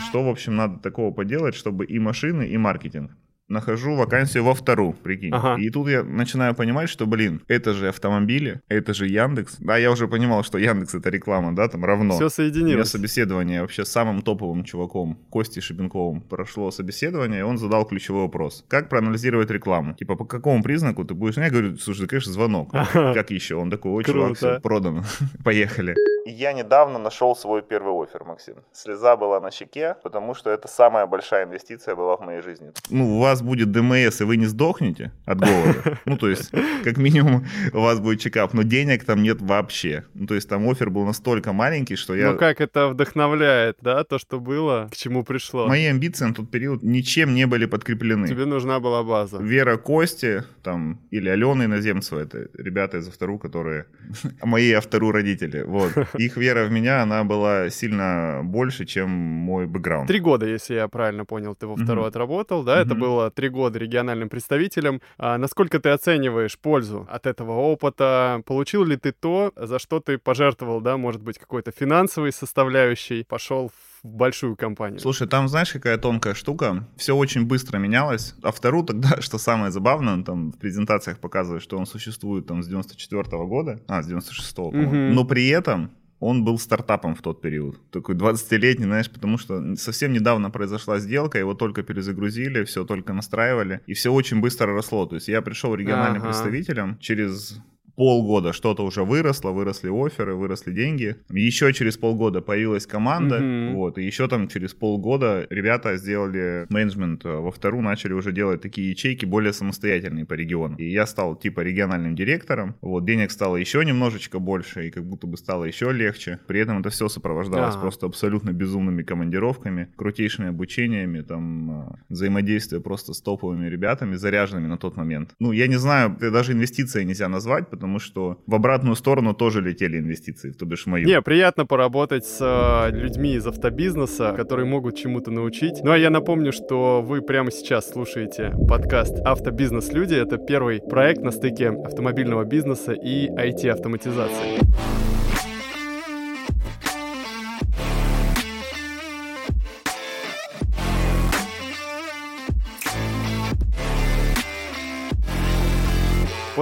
Что, 0.07 0.23
в 0.23 0.29
общем, 0.29 0.55
надо 0.55 0.81
такого 0.81 1.15
поделать, 1.15 1.55
чтобы 1.55 1.87
и 1.87 1.99
машины, 1.99 2.47
и 2.47 2.59
маркетинг 2.59 3.13
нахожу 3.49 3.95
вакансию 3.97 4.45
во 4.45 4.55
вторую, 4.55 4.93
прикинь. 4.95 5.33
Ага. 5.33 5.61
И 5.61 5.71
тут 5.71 5.89
я 5.89 6.03
начинаю 6.03 6.55
понимать, 6.55 6.89
что, 6.89 7.07
блин, 7.07 7.43
это 7.49 7.75
же 7.75 7.89
автомобили, 7.89 8.61
это 8.69 8.95
же 8.95 9.07
Яндекс. 9.07 9.57
Да, 9.59 9.77
я 9.77 9.91
уже 9.91 10.09
понимал, 10.09 10.43
что 10.45 10.59
Яндекс 10.59 10.95
это 10.95 11.11
реклама, 11.11 11.55
да, 11.55 11.69
там 11.69 11.85
равно. 11.85 12.15
Все 12.15 12.29
соединилось. 12.29 12.73
У 12.73 12.77
меня 12.77 12.85
собеседование 12.85 13.61
вообще 13.61 13.85
с 13.85 13.89
самым 13.89 14.23
топовым 14.23 14.65
чуваком, 14.65 15.19
Костей 15.31 15.61
Шибенковым, 15.61 16.23
прошло 16.23 16.71
собеседование, 16.71 17.41
и 17.41 17.43
он 17.43 17.59
задал 17.59 17.85
ключевой 17.85 18.23
вопрос. 18.23 18.65
Как 18.69 18.89
проанализировать 18.89 19.51
рекламу? 19.51 19.95
Типа, 19.95 20.17
по 20.17 20.25
какому 20.25 20.63
признаку 20.63 21.05
ты 21.05 21.15
будешь... 21.15 21.37
Я 21.37 21.51
говорю, 21.51 21.77
слушай, 21.77 22.07
конечно, 22.07 22.33
звонок. 22.33 22.71
Ага. 22.73 23.15
Как 23.15 23.31
еще? 23.31 23.57
Он 23.57 23.71
такой, 23.71 23.93
ой, 23.93 24.05
чувак, 24.05 24.37
все 24.37 24.61
продано. 24.61 25.05
Поехали. 25.45 25.95
Я 26.25 26.53
недавно 26.53 26.99
нашел 26.99 27.35
свой 27.35 27.63
первый 27.63 27.93
офер, 28.05 28.25
Максим. 28.25 28.55
Слеза 28.73 29.17
была 29.17 29.41
на 29.41 29.51
щеке, 29.51 29.97
потому 30.03 30.35
что 30.35 30.51
это 30.51 30.69
самая 30.69 31.07
большая 31.07 31.45
инвестиция 31.45 31.97
была 31.97 32.17
в 32.17 32.21
моей 32.21 32.43
жизни. 32.43 32.71
Ну, 32.91 33.17
у 33.17 33.21
вас 33.21 33.43
будет 33.43 33.73
ДМС, 33.73 34.21
и 34.21 34.25
вы 34.25 34.37
не 34.37 34.47
сдохнете 34.47 35.11
от 35.27 35.39
голода. 35.39 35.99
Ну, 36.05 36.17
то 36.17 36.29
есть, 36.29 36.51
как 36.85 36.97
минимум, 36.97 37.47
у 37.73 37.81
вас 37.81 38.01
будет 38.01 38.21
чекап, 38.21 38.55
но 38.55 38.63
денег 38.63 39.05
там 39.05 39.23
нет 39.23 39.41
вообще. 39.41 40.05
Ну, 40.15 40.27
то 40.27 40.35
есть, 40.35 40.49
там 40.49 40.69
офер 40.69 40.91
был 40.91 41.05
настолько 41.05 41.53
маленький, 41.53 41.97
что 41.97 42.15
я... 42.15 42.33
Ну, 42.33 42.39
как 42.39 42.61
это 42.61 42.89
вдохновляет, 42.89 43.79
да, 43.81 44.05
то, 44.05 44.19
что 44.19 44.41
было, 44.41 44.89
к 44.91 44.97
чему 44.97 45.25
пришло. 45.25 45.67
Мои 45.67 45.87
амбиции 45.87 46.27
на 46.27 46.35
тот 46.35 46.51
период 46.51 46.83
ничем 46.83 47.35
не 47.35 47.47
были 47.47 47.67
подкреплены. 47.67 48.29
Тебе 48.29 48.45
нужна 48.45 48.81
была 48.81 49.03
база. 49.03 49.39
Вера 49.39 49.77
Кости, 49.77 50.45
там, 50.63 51.01
или 51.11 51.29
Алена 51.29 51.65
Иноземцева, 51.65 52.21
это 52.21 52.49
ребята 52.55 52.99
из 52.99 53.09
автору, 53.09 53.39
которые... 53.39 53.87
Мои 54.43 54.73
автору 54.73 55.13
родители, 55.13 55.63
вот. 55.63 55.93
Их 56.19 56.37
вера 56.37 56.65
в 56.67 56.71
меня, 56.71 57.03
она 57.03 57.25
была 57.25 57.71
сильно 57.71 58.41
больше, 58.43 58.85
чем 58.85 59.11
мой 59.11 59.67
бэкграунд. 59.67 60.09
Три 60.09 60.21
года, 60.21 60.47
если 60.47 60.75
я 60.75 60.89
правильно 60.89 61.25
понял, 61.25 61.55
ты 61.55 61.67
во 61.67 61.77
второй 61.77 62.05
mm-hmm. 62.05 62.09
отработал, 62.09 62.63
да? 62.63 62.79
Mm-hmm. 62.79 62.85
Это 62.85 62.95
было 62.95 63.31
три 63.31 63.49
года 63.49 63.79
региональным 63.79 64.29
представителем. 64.29 65.01
А 65.19 65.39
насколько 65.39 65.81
ты 65.81 65.91
оцениваешь 65.91 66.59
пользу 66.59 67.07
от 67.11 67.27
этого 67.27 67.53
опыта? 67.53 68.43
Получил 68.47 68.85
ли 68.85 68.97
ты 68.97 69.13
то, 69.13 69.53
за 69.57 69.79
что 69.79 70.01
ты 70.01 70.19
пожертвовал, 70.19 70.81
да, 70.81 70.97
может 70.97 71.23
быть, 71.23 71.39
какой-то 71.39 71.71
финансовой 71.71 72.33
составляющей, 72.33 73.25
пошел 73.25 73.71
в 73.71 73.93
большую 74.03 74.57
компанию. 74.57 74.99
Слушай, 74.99 75.29
там 75.29 75.49
знаешь, 75.49 75.73
какая 75.73 75.97
тонкая 75.97 76.35
штука? 76.35 76.89
Все 76.97 77.15
очень 77.15 77.47
быстро 77.47 77.79
менялось. 77.79 78.35
А 78.43 78.51
вторую 78.51 78.85
тогда, 78.85 79.17
что 79.21 79.39
самое 79.39 79.71
забавное, 79.71 80.23
там 80.25 80.53
в 80.53 80.59
презентациях 80.59 81.19
показывает, 81.19 81.63
что 81.63 81.79
он 81.79 81.87
существует 81.87 82.47
там 82.47 82.63
с 82.63 82.67
94 82.67 83.23
-го 83.23 83.47
года, 83.47 83.81
а, 83.87 84.03
с 84.03 84.11
96-го, 84.11 84.71
по-моему. 84.71 84.93
Mm-hmm. 84.93 85.13
Но 85.13 85.25
при 85.25 85.49
этом 85.49 85.91
он 86.23 86.45
был 86.45 86.57
стартапом 86.59 87.17
в 87.17 87.21
тот 87.21 87.41
период. 87.41 87.81
Такой 87.91 88.15
20-летний, 88.15 88.85
знаешь, 88.85 89.11
потому 89.11 89.39
что 89.39 89.75
совсем 89.75 90.13
недавно 90.13 90.51
произошла 90.51 91.01
сделка, 91.01 91.39
его 91.39 91.55
только 91.55 91.83
перезагрузили, 91.83 92.63
все 92.63 92.85
только 92.85 93.13
настраивали, 93.13 93.81
и 93.89 93.95
все 93.95 94.13
очень 94.13 94.41
быстро 94.41 94.73
росло. 94.73 95.05
То 95.07 95.17
есть 95.17 95.27
я 95.27 95.43
пришел 95.43 95.75
региональным 95.75 96.23
ага. 96.23 96.29
представителем 96.29 96.97
через 97.01 97.61
полгода 97.97 98.53
что-то 98.53 98.85
уже 98.85 99.05
выросло, 99.05 99.51
выросли 99.51 99.89
оферы, 99.89 100.35
выросли 100.35 100.73
деньги. 100.73 101.17
Еще 101.31 101.73
через 101.73 101.97
полгода 101.97 102.41
появилась 102.41 102.87
команда, 102.87 103.39
mm-hmm. 103.39 103.73
вот, 103.75 103.99
и 103.99 104.05
еще 104.05 104.29
там 104.29 104.49
через 104.49 104.75
полгода 104.75 105.47
ребята 105.51 105.97
сделали 105.97 106.67
менеджмент 106.71 107.25
э, 107.25 107.29
во 107.29 107.51
вторую, 107.51 107.83
начали 107.83 108.13
уже 108.13 108.33
делать 108.33 108.61
такие 108.61 108.91
ячейки 108.91 109.25
более 109.25 109.53
самостоятельные 109.53 110.25
по 110.25 110.35
регионам. 110.35 110.77
И 110.77 110.89
я 110.89 111.07
стал 111.07 111.37
типа 111.37 111.61
региональным 111.61 112.15
директором, 112.15 112.77
вот, 112.81 113.05
денег 113.05 113.31
стало 113.31 113.57
еще 113.57 113.85
немножечко 113.85 114.39
больше, 114.39 114.89
и 114.89 114.91
как 114.91 115.05
будто 115.05 115.27
бы 115.27 115.37
стало 115.37 115.65
еще 115.65 115.93
легче. 115.93 116.39
При 116.47 116.61
этом 116.61 116.81
это 116.81 116.91
все 116.91 117.09
сопровождалось 117.09 117.75
ага. 117.75 117.83
просто 117.83 118.07
абсолютно 118.07 118.53
безумными 118.53 119.03
командировками, 119.03 119.89
крутейшими 119.97 120.49
обучениями, 120.49 121.21
там, 121.21 121.71
э, 121.71 121.95
взаимодействие 122.09 122.81
просто 122.81 123.13
с 123.13 123.21
топовыми 123.21 123.69
ребятами, 123.69 124.17
заряженными 124.17 124.67
на 124.67 124.79
тот 124.79 124.97
момент. 124.97 125.35
Ну, 125.41 125.53
я 125.53 125.67
не 125.67 125.77
знаю, 125.77 126.17
даже 126.21 126.53
инвестиции 126.53 127.05
нельзя 127.05 127.29
назвать, 127.29 127.69
потому 127.69 127.82
что 127.99 128.39
в 128.47 128.55
обратную 128.55 128.97
сторону 128.97 129.35
тоже 129.35 129.61
летели 129.61 129.99
инвестиции, 129.99 130.53
то 130.53 130.65
бишь 130.67 130.87
мою. 130.87 131.07
Не, 131.07 131.21
приятно 131.23 131.67
поработать 131.67 132.25
с 132.25 132.39
э, 132.41 132.91
людьми 132.97 133.35
из 133.35 133.47
автобизнеса, 133.47 134.33
которые 134.37 134.67
могут 134.67 134.97
чему-то 134.97 135.31
научить. 135.31 135.83
Ну 135.83 135.91
а 135.91 135.99
я 135.99 136.11
напомню, 136.11 136.53
что 136.53 137.03
вы 137.03 137.23
прямо 137.23 137.51
сейчас 137.51 137.91
слушаете 137.91 138.53
подкаст 138.69 139.19
«Автобизнес-люди». 139.25 140.15
Это 140.15 140.39
первый 140.39 140.81
проект 140.81 141.23
на 141.23 141.31
стыке 141.31 141.71
автомобильного 141.71 142.45
бизнеса 142.45 142.93
и 142.93 143.29
IT-автоматизации. 143.29 145.12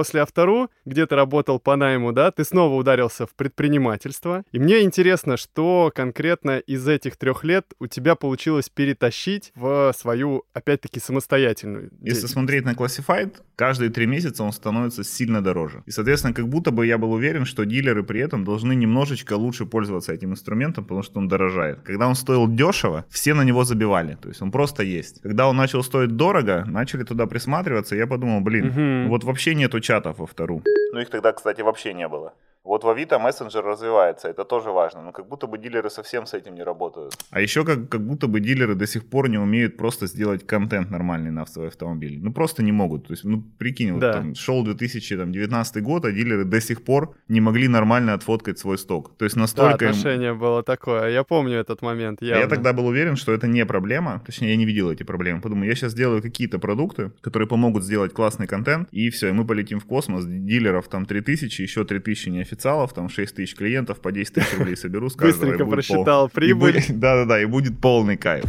После 0.01 0.21
автору, 0.21 0.71
где 0.83 1.05
ты 1.05 1.15
работал 1.15 1.59
по 1.59 1.75
найму, 1.75 2.11
да, 2.11 2.31
ты 2.31 2.43
снова 2.43 2.73
ударился 2.75 3.27
в 3.27 3.35
предпринимательство. 3.35 4.43
И 4.51 4.57
мне 4.57 4.81
интересно, 4.81 5.37
что 5.37 5.91
конкретно 5.93 6.57
из 6.57 6.87
этих 6.87 7.17
трех 7.17 7.43
лет 7.43 7.67
у 7.79 7.85
тебя 7.85 8.15
получилось 8.15 8.67
перетащить 8.67 9.51
в 9.53 9.93
свою, 9.95 10.43
опять-таки, 10.53 10.99
самостоятельную 10.99 11.91
Если 12.01 12.25
смотреть 12.25 12.65
на 12.65 12.71
Classified, 12.71 13.35
каждые 13.55 13.91
три 13.91 14.07
месяца 14.07 14.43
он 14.43 14.51
становится 14.53 15.03
сильно 15.03 15.43
дороже. 15.43 15.83
И, 15.85 15.91
соответственно, 15.91 16.33
как 16.33 16.47
будто 16.47 16.71
бы 16.71 16.87
я 16.87 16.97
был 16.97 17.11
уверен, 17.11 17.45
что 17.45 17.63
дилеры 17.63 18.01
при 18.03 18.21
этом 18.21 18.43
должны 18.43 18.73
немножечко 18.73 19.33
лучше 19.33 19.67
пользоваться 19.67 20.13
этим 20.13 20.31
инструментом, 20.31 20.85
потому 20.85 21.03
что 21.03 21.19
он 21.19 21.27
дорожает. 21.27 21.81
Когда 21.81 22.07
он 22.07 22.15
стоил 22.15 22.47
дешево, 22.47 23.05
все 23.11 23.35
на 23.35 23.43
него 23.43 23.65
забивали. 23.65 24.17
То 24.19 24.29
есть 24.29 24.41
он 24.41 24.49
просто 24.49 24.81
есть. 24.81 25.21
Когда 25.21 25.47
он 25.47 25.55
начал 25.55 25.83
стоить 25.83 26.15
дорого, 26.15 26.63
начали 26.65 27.03
туда 27.03 27.27
присматриваться, 27.27 27.95
я 27.95 28.07
подумал, 28.07 28.41
блин, 28.41 28.69
угу. 28.69 29.09
вот 29.09 29.23
вообще 29.23 29.53
нету 29.53 29.79
чатов 29.91 30.19
во 30.19 30.25
вторую. 30.25 30.63
Ну 30.93 30.99
их 31.01 31.09
тогда, 31.09 31.33
кстати, 31.33 31.61
вообще 31.61 31.93
не 31.93 32.07
было. 32.07 32.33
Вот 32.63 32.83
в 32.83 32.89
Авито 32.89 33.17
мессенджер 33.17 33.63
развивается, 33.65 34.27
это 34.27 34.45
тоже 34.45 34.69
важно, 34.69 35.01
но 35.01 35.11
как 35.11 35.27
будто 35.27 35.47
бы 35.47 35.57
дилеры 35.57 35.89
совсем 35.89 36.25
с 36.27 36.35
этим 36.35 36.53
не 36.53 36.63
работают. 36.63 37.13
А 37.31 37.41
еще 37.41 37.63
как, 37.65 37.89
как 37.89 38.01
будто 38.01 38.27
бы 38.27 38.39
дилеры 38.39 38.75
до 38.75 38.85
сих 38.85 39.09
пор 39.09 39.29
не 39.29 39.39
умеют 39.39 39.77
просто 39.77 40.05
сделать 40.05 40.45
контент 40.45 40.91
нормальный 40.91 41.31
на 41.31 41.45
свой 41.47 41.67
автомобиль. 41.67 42.19
Ну 42.21 42.31
просто 42.31 42.61
не 42.61 42.71
могут. 42.71 43.07
То 43.07 43.13
есть, 43.13 43.23
ну 43.23 43.41
прикинь, 43.57 43.99
да. 43.99 44.07
вот 44.07 44.13
там 44.13 44.35
шел 44.35 44.63
2019 44.63 45.83
год, 45.83 46.05
а 46.05 46.11
дилеры 46.11 46.45
до 46.45 46.61
сих 46.61 46.83
пор 46.83 47.15
не 47.27 47.41
могли 47.41 47.67
нормально 47.67 48.13
отфоткать 48.13 48.59
свой 48.59 48.77
сток. 48.77 49.17
То 49.17 49.25
есть 49.25 49.35
настолько... 49.35 49.85
Да, 49.85 49.89
отношение 49.89 50.29
им... 50.29 50.39
было 50.39 50.61
такое, 50.61 51.09
я 51.09 51.23
помню 51.23 51.57
этот 51.57 51.81
момент. 51.81 52.21
Явно. 52.21 52.41
Я 52.41 52.47
тогда 52.47 52.73
был 52.73 52.85
уверен, 52.85 53.15
что 53.15 53.31
это 53.31 53.47
не 53.47 53.65
проблема, 53.65 54.21
точнее 54.23 54.51
я 54.51 54.55
не 54.55 54.65
видел 54.65 54.91
эти 54.91 55.03
проблемы. 55.03 55.41
Подумал, 55.41 55.63
я 55.63 55.73
сейчас 55.73 55.93
сделаю 55.93 56.21
какие-то 56.21 56.59
продукты, 56.59 57.11
которые 57.21 57.47
помогут 57.47 57.83
сделать 57.83 58.13
классный 58.13 58.45
контент, 58.45 58.87
и 58.91 59.09
все, 59.09 59.29
и 59.29 59.31
мы 59.31 59.47
полетим 59.47 59.79
в 59.79 59.85
космос, 59.85 60.25
дилеров 60.25 60.87
там 60.87 61.05
3000, 61.05 61.61
еще 61.61 61.85
3000 61.85 62.29
неофициалов, 62.29 62.50
клиентов, 62.55 62.93
там 62.93 63.09
6 63.09 63.35
тысяч 63.35 63.55
клиентов, 63.55 63.99
по 63.99 64.11
10 64.11 64.33
тысяч 64.33 64.57
рублей 64.57 64.75
соберу 64.75 65.09
с 65.09 65.15
каждого. 65.15 65.51
Быстренько 65.51 65.65
просчитал 65.65 66.27
пол... 66.27 66.29
прибыль. 66.29 66.83
Да-да-да, 66.89 67.41
и 67.41 67.45
будет 67.45 67.79
полный 67.79 68.17
кайф. 68.17 68.45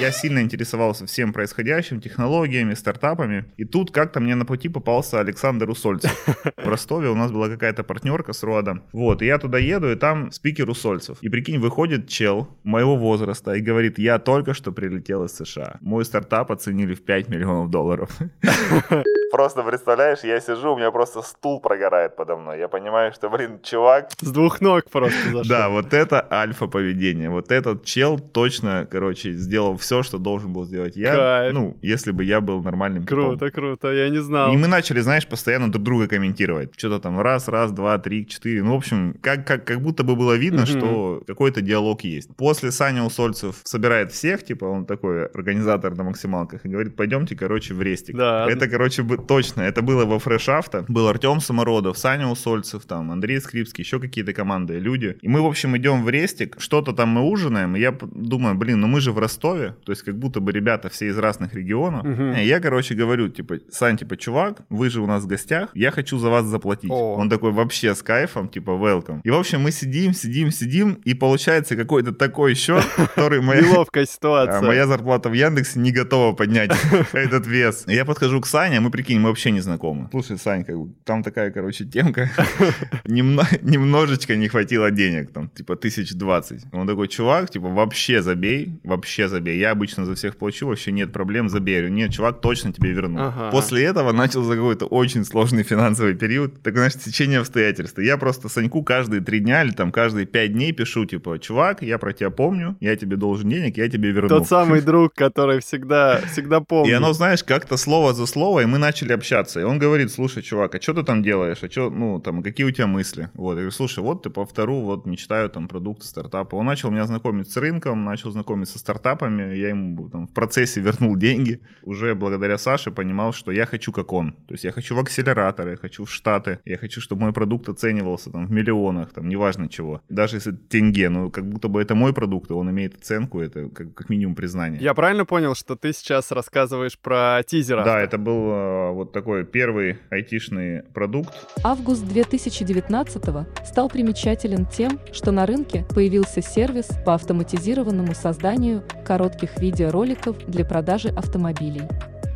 Я 0.00 0.10
сильно 0.10 0.40
интересовался 0.40 1.06
всем 1.06 1.32
происходящим, 1.32 2.00
технологиями, 2.00 2.74
стартапами. 2.74 3.44
И 3.56 3.64
тут 3.64 3.92
как-то 3.92 4.18
мне 4.18 4.34
на 4.34 4.44
пути 4.44 4.68
попался 4.68 5.20
Александр 5.20 5.70
Усольцев. 5.70 6.10
В 6.56 6.68
Ростове 6.68 7.08
у 7.08 7.14
нас 7.14 7.30
была 7.30 7.48
какая-то 7.48 7.84
партнерка 7.84 8.32
с 8.32 8.42
Рода. 8.42 8.82
Вот, 8.92 9.22
и 9.22 9.26
я 9.26 9.38
туда 9.38 9.58
еду, 9.58 9.92
и 9.92 9.94
там 9.94 10.32
спикер 10.32 10.68
Усольцев. 10.68 11.18
И 11.22 11.28
прикинь, 11.28 11.60
выходит 11.60 12.08
чел 12.08 12.48
моего 12.64 12.96
возраста 12.96 13.52
и 13.52 13.60
говорит, 13.60 13.98
я 13.98 14.18
только 14.18 14.52
что 14.52 14.72
прилетел 14.72 15.24
из 15.24 15.36
США. 15.36 15.76
Мой 15.80 16.04
стартап 16.04 16.50
оценили 16.50 16.94
в 16.94 17.04
5 17.04 17.28
миллионов 17.28 17.70
долларов. 17.70 18.10
Просто 19.34 19.64
представляешь, 19.64 20.20
я 20.22 20.38
сижу, 20.40 20.74
у 20.74 20.76
меня 20.76 20.92
просто 20.92 21.20
стул 21.22 21.60
прогорает 21.60 22.14
подо 22.14 22.36
мной. 22.36 22.60
Я 22.60 22.68
понимаю, 22.68 23.12
что, 23.12 23.28
блин, 23.28 23.58
чувак... 23.64 24.10
С 24.20 24.30
двух 24.30 24.60
ног 24.60 24.84
просто 24.88 25.18
зашел. 25.24 25.48
Да, 25.48 25.68
вот 25.70 25.92
это 25.92 26.24
альфа 26.30 26.68
поведение. 26.68 27.30
Вот 27.30 27.50
этот 27.50 27.84
чел 27.84 28.20
точно, 28.20 28.86
короче, 28.88 29.32
сделал 29.32 29.76
все, 29.76 30.04
что 30.04 30.18
должен 30.18 30.52
был 30.52 30.66
сделать 30.66 30.94
я. 30.94 31.16
Кайф. 31.16 31.52
Ну, 31.52 31.76
если 31.82 32.12
бы 32.12 32.22
я 32.22 32.40
был 32.40 32.62
нормальным 32.62 33.02
типом. 33.02 33.36
Круто, 33.36 33.50
круто, 33.50 33.92
я 33.92 34.08
не 34.08 34.22
знал. 34.22 34.52
И 34.52 34.56
мы 34.56 34.68
начали, 34.68 35.00
знаешь, 35.00 35.26
постоянно 35.26 35.68
друг 35.72 35.82
друга 35.82 36.06
комментировать. 36.06 36.70
Что-то 36.76 37.00
там 37.00 37.20
раз, 37.20 37.48
раз, 37.48 37.72
два, 37.72 37.98
три, 37.98 38.28
четыре. 38.28 38.62
Ну, 38.62 38.74
в 38.74 38.76
общем, 38.76 39.16
как, 39.20 39.44
как, 39.44 39.64
как 39.64 39.80
будто 39.80 40.04
бы 40.04 40.14
было 40.14 40.34
видно, 40.34 40.64
что 40.64 41.24
какой-то 41.26 41.60
диалог 41.60 42.04
есть. 42.04 42.30
После 42.36 42.70
Саня 42.70 43.02
Усольцев 43.02 43.56
собирает 43.64 44.12
всех, 44.12 44.44
типа, 44.44 44.64
он 44.66 44.86
такой 44.86 45.26
организатор 45.26 45.96
на 45.96 46.04
максималках, 46.04 46.64
и 46.64 46.68
говорит, 46.68 46.94
пойдемте, 46.94 47.34
короче, 47.34 47.74
в 47.74 47.82
рестик. 47.82 48.14
Да. 48.14 48.46
Это, 48.48 48.68
короче, 48.68 49.02
бы- 49.02 49.23
точно. 49.26 49.62
Это 49.62 49.82
было 49.82 50.04
во 50.04 50.16
Fresh 50.16 50.50
Авто. 50.50 50.84
Был 50.88 51.08
Артем 51.08 51.40
Самородов, 51.40 51.98
Саня 51.98 52.28
Усольцев, 52.28 52.84
там, 52.84 53.10
Андрей 53.10 53.40
Скрипский, 53.40 53.84
еще 53.84 53.98
какие-то 54.00 54.32
команды, 54.32 54.78
люди. 54.78 55.16
И 55.22 55.28
мы, 55.28 55.42
в 55.42 55.46
общем, 55.46 55.76
идем 55.76 56.04
в 56.04 56.10
рестик, 56.10 56.56
что-то 56.58 56.92
там 56.92 57.08
мы 57.08 57.22
ужинаем, 57.22 57.76
и 57.76 57.80
я 57.80 57.92
думаю, 58.02 58.54
блин, 58.54 58.80
ну 58.80 58.86
мы 58.86 59.00
же 59.00 59.12
в 59.12 59.18
Ростове, 59.18 59.76
то 59.84 59.92
есть 59.92 60.02
как 60.02 60.18
будто 60.18 60.40
бы 60.40 60.52
ребята 60.52 60.88
все 60.88 61.08
из 61.08 61.18
разных 61.18 61.54
регионов. 61.54 62.04
Мгм. 62.04 62.34
И 62.34 62.44
я, 62.44 62.60
короче, 62.60 62.94
говорю, 62.94 63.28
типа, 63.28 63.56
Сань, 63.70 63.96
типа, 63.96 64.16
чувак, 64.16 64.62
вы 64.68 64.90
же 64.90 65.00
у 65.00 65.06
нас 65.06 65.24
в 65.24 65.26
гостях, 65.26 65.70
я 65.74 65.90
хочу 65.90 66.18
за 66.18 66.28
вас 66.30 66.44
заплатить. 66.46 66.90
О. 66.90 67.16
Он 67.16 67.28
такой 67.30 67.52
вообще 67.52 67.94
с 67.94 68.02
кайфом, 68.02 68.48
типа, 68.48 68.70
welcome. 68.70 69.20
И, 69.24 69.30
в 69.30 69.34
общем, 69.34 69.60
мы 69.60 69.70
сидим, 69.72 70.12
сидим, 70.14 70.50
сидим, 70.50 70.94
и 71.04 71.14
получается 71.14 71.76
какой-то 71.76 72.12
такой 72.12 72.54
счет, 72.54 72.84
который 72.96 73.40
моя... 73.40 73.62
Неловкая 73.62 74.04
А 74.04 74.06
ситуация. 74.06 74.60
моя 74.62 74.86
зарплата 74.86 75.28
в 75.28 75.32
Яндексе 75.32 75.78
не 75.80 75.92
готова 75.92 76.34
поднять 76.34 76.70
этот 77.12 77.46
вес. 77.46 77.84
Я 77.86 78.04
подхожу 78.04 78.40
к 78.40 78.46
Сане, 78.46 78.78
а 78.78 78.80
мы, 78.80 78.90
прикинь, 78.90 79.13
мы 79.18 79.28
вообще 79.28 79.50
не 79.50 79.60
знакомы. 79.60 80.08
Слушай, 80.10 80.38
Сань, 80.38 80.64
как 80.64 80.78
бы, 80.78 80.92
там 81.04 81.22
такая, 81.22 81.50
короче, 81.50 81.84
темка. 81.84 82.30
Немно- 83.04 83.46
Немножечко 83.62 84.36
не 84.36 84.48
хватило 84.48 84.90
денег, 84.90 85.32
там, 85.32 85.48
типа, 85.48 85.76
тысяч 85.76 86.12
двадцать. 86.14 86.64
Он 86.72 86.86
такой, 86.86 87.08
чувак, 87.08 87.50
типа, 87.50 87.68
вообще 87.68 88.22
забей, 88.22 88.78
вообще 88.84 89.28
забей. 89.28 89.58
Я 89.58 89.70
обычно 89.72 90.04
за 90.04 90.14
всех 90.14 90.36
плачу, 90.36 90.66
вообще 90.66 90.92
нет 90.92 91.12
проблем, 91.12 91.48
забей. 91.48 91.90
Нет, 91.90 92.12
чувак, 92.12 92.40
точно 92.40 92.72
тебе 92.72 92.92
верну. 92.92 93.18
Ага. 93.20 93.50
После 93.50 93.84
этого 93.84 94.12
начался 94.12 94.54
какой-то 94.54 94.86
очень 94.86 95.24
сложный 95.24 95.62
финансовый 95.62 96.14
период. 96.14 96.62
Так, 96.62 96.74
знаешь, 96.74 96.94
течение 96.94 97.40
обстоятельств. 97.40 97.98
Я 97.98 98.16
просто 98.16 98.48
Саньку 98.48 98.82
каждые 98.82 99.20
три 99.20 99.40
дня 99.40 99.62
или 99.64 99.72
там 99.72 99.92
каждые 99.92 100.26
пять 100.26 100.52
дней 100.52 100.72
пишу, 100.72 101.04
типа, 101.04 101.38
чувак, 101.38 101.82
я 101.82 101.98
про 101.98 102.12
тебя 102.12 102.30
помню, 102.30 102.76
я 102.80 102.96
тебе 102.96 103.16
должен 103.16 103.48
денег, 103.50 103.76
я 103.76 103.88
тебе 103.88 104.10
верну. 104.10 104.28
Тот 104.28 104.48
самый 104.48 104.80
друг, 104.84 105.14
который 105.14 105.60
всегда, 105.60 106.20
всегда 106.32 106.60
помнит. 106.60 106.90
И 106.90 106.92
оно, 106.94 107.12
знаешь, 107.12 107.42
как-то 107.44 107.76
слово 107.76 108.14
за 108.14 108.26
слово, 108.26 108.60
и 108.60 108.66
мы 108.66 108.78
начали 108.78 108.93
общаться. 109.02 109.60
И 109.60 109.62
он 109.64 109.78
говорит, 109.78 110.12
слушай, 110.12 110.42
чувак, 110.42 110.74
а 110.74 110.80
что 110.80 110.94
ты 110.94 111.02
там 111.02 111.22
делаешь? 111.22 111.62
А 111.62 111.70
что, 111.70 111.90
ну, 111.90 112.20
там, 112.20 112.42
какие 112.42 112.66
у 112.66 112.70
тебя 112.70 112.86
мысли? 112.86 113.30
Вот, 113.34 113.50
я 113.50 113.56
говорю, 113.56 113.70
слушай, 113.70 114.00
вот 114.00 114.22
ты 114.22 114.30
по 114.30 114.44
втору, 114.44 114.80
вот, 114.80 115.06
мечтаю, 115.06 115.50
там, 115.50 115.68
продукты, 115.68 116.06
стартапы. 116.06 116.56
Он 116.56 116.66
начал 116.66 116.90
меня 116.90 117.04
знакомить 117.04 117.50
с 117.50 117.56
рынком, 117.56 118.04
начал 118.04 118.30
знакомить 118.30 118.68
со 118.68 118.78
стартапами, 118.78 119.54
я 119.54 119.68
ему 119.68 120.08
там 120.08 120.26
в 120.26 120.32
процессе 120.32 120.80
вернул 120.80 121.16
деньги. 121.16 121.60
Уже 121.82 122.14
благодаря 122.14 122.58
Саше 122.58 122.90
понимал, 122.90 123.32
что 123.32 123.52
я 123.52 123.66
хочу 123.66 123.92
как 123.92 124.12
он. 124.12 124.32
То 124.46 124.54
есть 124.54 124.64
я 124.64 124.72
хочу 124.72 124.94
в 124.94 124.98
акселераторы, 124.98 125.72
я 125.72 125.76
хочу 125.76 126.04
в 126.04 126.10
Штаты, 126.10 126.60
я 126.64 126.76
хочу, 126.78 127.00
чтобы 127.00 127.22
мой 127.22 127.32
продукт 127.32 127.68
оценивался 127.68 128.30
там 128.30 128.46
в 128.46 128.50
миллионах, 128.50 129.12
там, 129.12 129.28
неважно 129.28 129.68
чего. 129.68 130.00
Даже 130.08 130.36
если 130.36 130.52
это 130.52 130.62
тенге, 130.68 131.08
ну, 131.08 131.30
как 131.30 131.48
будто 131.48 131.68
бы 131.68 131.80
это 131.80 131.94
мой 131.94 132.12
продукт, 132.12 132.50
и 132.50 132.54
он 132.54 132.70
имеет 132.70 132.96
оценку, 132.96 133.40
это 133.40 133.68
как, 133.68 133.94
как 133.94 134.08
минимум 134.08 134.34
признание. 134.34 134.80
Я 134.80 134.94
правильно 134.94 135.24
понял, 135.24 135.54
что 135.54 135.76
ты 135.76 135.92
сейчас 135.92 136.30
рассказываешь 136.30 136.98
про 136.98 137.42
тизер 137.46 137.84
Да, 137.84 138.00
это 138.00 138.18
был 138.18 138.50
э, 138.50 138.83
вот 138.92 139.12
такой 139.12 139.44
первый 139.44 139.98
айтишный 140.10 140.82
продукт. 140.94 141.32
Август 141.62 142.06
2019 142.06 143.22
стал 143.64 143.88
примечателен 143.88 144.66
тем, 144.66 145.00
что 145.12 145.32
на 145.32 145.46
рынке 145.46 145.84
появился 145.94 146.42
сервис 146.42 146.88
по 147.04 147.14
автоматизированному 147.14 148.14
созданию 148.14 148.82
коротких 149.04 149.58
видеороликов 149.58 150.36
для 150.46 150.64
продажи 150.64 151.08
автомобилей. 151.08 151.82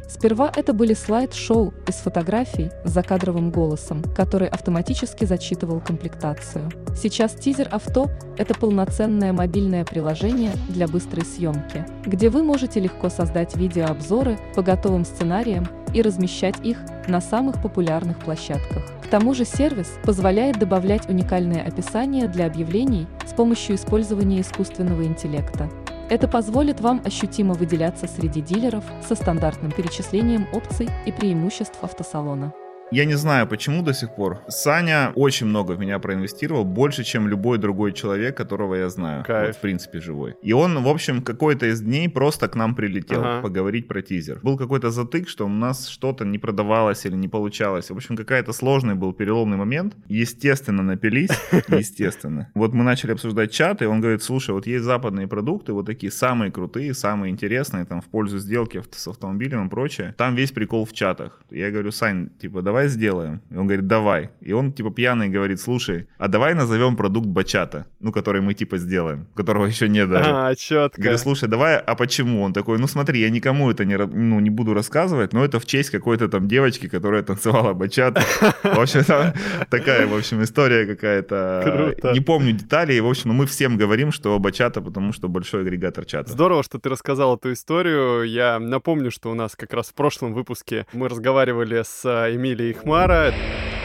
Сперва 0.08 0.50
это 0.56 0.72
были 0.72 0.94
слайд-шоу 0.94 1.74
из 1.86 1.96
фотографий 1.96 2.70
с 2.84 2.90
закадровым 2.90 3.50
голосом, 3.50 4.02
который 4.16 4.48
автоматически 4.48 5.26
зачитывал 5.26 5.80
комплектацию. 5.80 6.70
Сейчас 6.96 7.34
тизер 7.34 7.68
авто– 7.70 8.10
это 8.38 8.54
полноценное 8.54 9.34
мобильное 9.34 9.84
приложение 9.84 10.52
для 10.70 10.88
быстрой 10.88 11.24
съемки, 11.24 11.84
где 12.06 12.30
вы 12.30 12.42
можете 12.42 12.80
легко 12.80 13.10
создать 13.10 13.54
видеообзоры 13.54 14.38
по 14.54 14.62
готовым 14.62 15.04
сценариям 15.04 15.68
и 15.92 16.00
размещать 16.00 16.56
их 16.62 16.78
на 17.06 17.20
самых 17.20 17.60
популярных 17.62 18.18
площадках. 18.18 18.84
К 19.04 19.08
тому 19.08 19.34
же 19.34 19.44
сервис 19.44 19.98
позволяет 20.04 20.58
добавлять 20.58 21.08
уникальные 21.08 21.62
описания 21.62 22.28
для 22.28 22.46
объявлений 22.46 23.06
с 23.26 23.32
помощью 23.32 23.76
использования 23.76 24.40
искусственного 24.40 25.04
интеллекта. 25.04 25.70
Это 26.08 26.26
позволит 26.26 26.80
вам 26.80 27.02
ощутимо 27.04 27.52
выделяться 27.52 28.06
среди 28.06 28.40
дилеров 28.40 28.84
со 29.06 29.14
стандартным 29.14 29.70
перечислением 29.70 30.46
опций 30.52 30.88
и 31.04 31.12
преимуществ 31.12 31.78
автосалона. 31.82 32.54
Я 32.90 33.04
не 33.04 33.14
знаю, 33.16 33.46
почему 33.46 33.82
до 33.82 33.92
сих 33.92 34.14
пор. 34.14 34.38
Саня 34.48 35.12
очень 35.14 35.46
много 35.46 35.72
в 35.72 35.78
меня 35.78 35.98
проинвестировал, 35.98 36.64
больше, 36.64 37.04
чем 37.04 37.28
любой 37.28 37.58
другой 37.58 37.92
человек, 37.92 38.36
которого 38.36 38.76
я 38.76 38.88
знаю. 38.88 39.24
Кайф. 39.24 39.48
Вот, 39.48 39.56
в 39.56 39.60
принципе, 39.60 40.00
живой. 40.00 40.36
И 40.42 40.52
он, 40.54 40.82
в 40.82 40.88
общем, 40.88 41.20
какой-то 41.22 41.66
из 41.66 41.82
дней 41.82 42.08
просто 42.08 42.48
к 42.48 42.54
нам 42.56 42.74
прилетел 42.74 43.20
Ага. 43.20 43.42
поговорить 43.42 43.88
про 43.88 44.00
тизер. 44.00 44.40
Был 44.42 44.56
какой-то 44.56 44.90
затык, 44.90 45.28
что 45.28 45.44
у 45.44 45.48
нас 45.50 45.88
что-то 45.88 46.24
не 46.24 46.38
продавалось 46.38 47.04
или 47.04 47.14
не 47.14 47.28
получалось. 47.28 47.90
В 47.90 47.94
общем, 47.96 48.16
какая-то 48.16 48.52
сложный 48.52 48.94
был 48.94 49.12
переломный 49.12 49.58
момент. 49.58 49.94
Естественно, 50.06 50.82
напились. 50.82 51.30
Естественно. 51.68 52.50
Вот 52.54 52.72
мы 52.72 52.84
начали 52.84 53.12
обсуждать 53.12 53.50
чат, 53.52 53.82
и 53.82 53.86
он 53.86 54.00
говорит, 54.00 54.22
слушай, 54.22 54.52
вот 54.52 54.66
есть 54.66 54.84
западные 54.84 55.26
продукты, 55.26 55.72
вот 55.74 55.84
такие 55.84 56.10
самые 56.10 56.50
крутые, 56.50 56.94
самые 56.94 57.30
интересные, 57.32 57.84
там, 57.84 58.00
в 58.00 58.06
пользу 58.06 58.38
сделки 58.38 58.82
с 58.90 59.08
автомобилем 59.08 59.66
и 59.66 59.70
прочее. 59.70 60.14
Там 60.16 60.34
весь 60.34 60.52
прикол 60.52 60.86
в 60.86 60.92
чатах. 60.94 61.42
Я 61.50 61.70
говорю, 61.70 61.90
Сань, 61.90 62.30
типа, 62.40 62.62
давай 62.62 62.77
сделаем. 62.86 63.40
И 63.50 63.56
он 63.56 63.66
говорит, 63.66 63.88
давай. 63.88 64.30
И 64.40 64.52
он, 64.52 64.72
типа, 64.72 64.90
пьяный 64.90 65.28
говорит, 65.28 65.60
слушай, 65.60 66.06
а 66.18 66.28
давай 66.28 66.54
назовем 66.54 66.96
продукт 66.96 67.26
бачата, 67.26 67.86
ну, 67.98 68.12
который 68.12 68.40
мы, 68.40 68.54
типа, 68.54 68.78
сделаем, 68.78 69.26
которого 69.34 69.66
еще 69.66 69.88
нет 69.88 70.08
даже. 70.08 70.30
А, 70.30 70.54
четко. 70.54 71.02
Говорю, 71.02 71.18
слушай, 71.18 71.48
давай, 71.48 71.78
а 71.78 71.94
почему? 71.94 72.42
Он 72.42 72.52
такой, 72.52 72.78
ну 72.78 72.86
смотри, 72.86 73.20
я 73.20 73.30
никому 73.30 73.70
это 73.70 73.84
не, 73.84 73.96
ну, 73.96 74.38
не 74.40 74.50
буду 74.50 74.74
рассказывать, 74.74 75.32
но 75.32 75.44
это 75.44 75.58
в 75.58 75.66
честь 75.66 75.90
какой-то 75.90 76.28
там 76.28 76.46
девочки, 76.46 76.88
которая 76.88 77.22
танцевала 77.22 77.72
бачату. 77.72 78.20
В 78.62 78.80
общем, 78.80 79.04
там 79.04 79.32
такая, 79.70 80.06
в 80.06 80.14
общем, 80.14 80.42
история 80.42 80.86
какая-то. 80.86 81.62
Круто. 81.64 82.12
Не 82.12 82.20
помню 82.20 82.52
деталей. 82.52 83.00
В 83.00 83.06
общем, 83.06 83.30
мы 83.30 83.46
всем 83.46 83.76
говорим, 83.76 84.12
что 84.12 84.38
бачата, 84.38 84.80
потому 84.80 85.12
что 85.12 85.28
большой 85.28 85.62
агрегатор 85.62 86.04
чата. 86.04 86.30
Здорово, 86.30 86.62
что 86.62 86.78
ты 86.78 86.88
рассказал 86.88 87.36
эту 87.36 87.52
историю. 87.52 88.24
Я 88.24 88.58
напомню, 88.58 89.10
что 89.10 89.30
у 89.30 89.34
нас 89.34 89.56
как 89.56 89.72
раз 89.72 89.88
в 89.88 89.94
прошлом 89.94 90.34
выпуске 90.34 90.86
мы 90.92 91.08
разговаривали 91.08 91.82
с 91.82 92.02
а, 92.04 92.28
Эмилией 92.68 92.72
Хмара, 92.72 93.32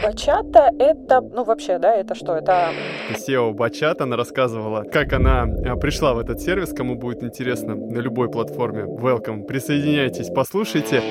Бачата 0.02 0.70
это, 0.78 1.22
ну 1.22 1.44
вообще, 1.44 1.78
да, 1.78 1.94
это 1.94 2.14
что? 2.14 2.34
Это 2.34 2.72
SEO 3.10 3.52
Бачат. 3.52 4.02
Она 4.02 4.16
рассказывала, 4.16 4.82
как 4.82 5.14
она 5.14 5.44
а, 5.44 5.76
пришла 5.76 6.12
в 6.12 6.18
этот 6.18 6.42
сервис. 6.42 6.74
Кому 6.74 6.96
будет 6.96 7.22
интересно, 7.22 7.74
на 7.74 8.00
любой 8.00 8.30
платформе. 8.30 8.82
Welcome. 8.82 9.46
Присоединяйтесь, 9.46 10.28
послушайте. 10.28 11.02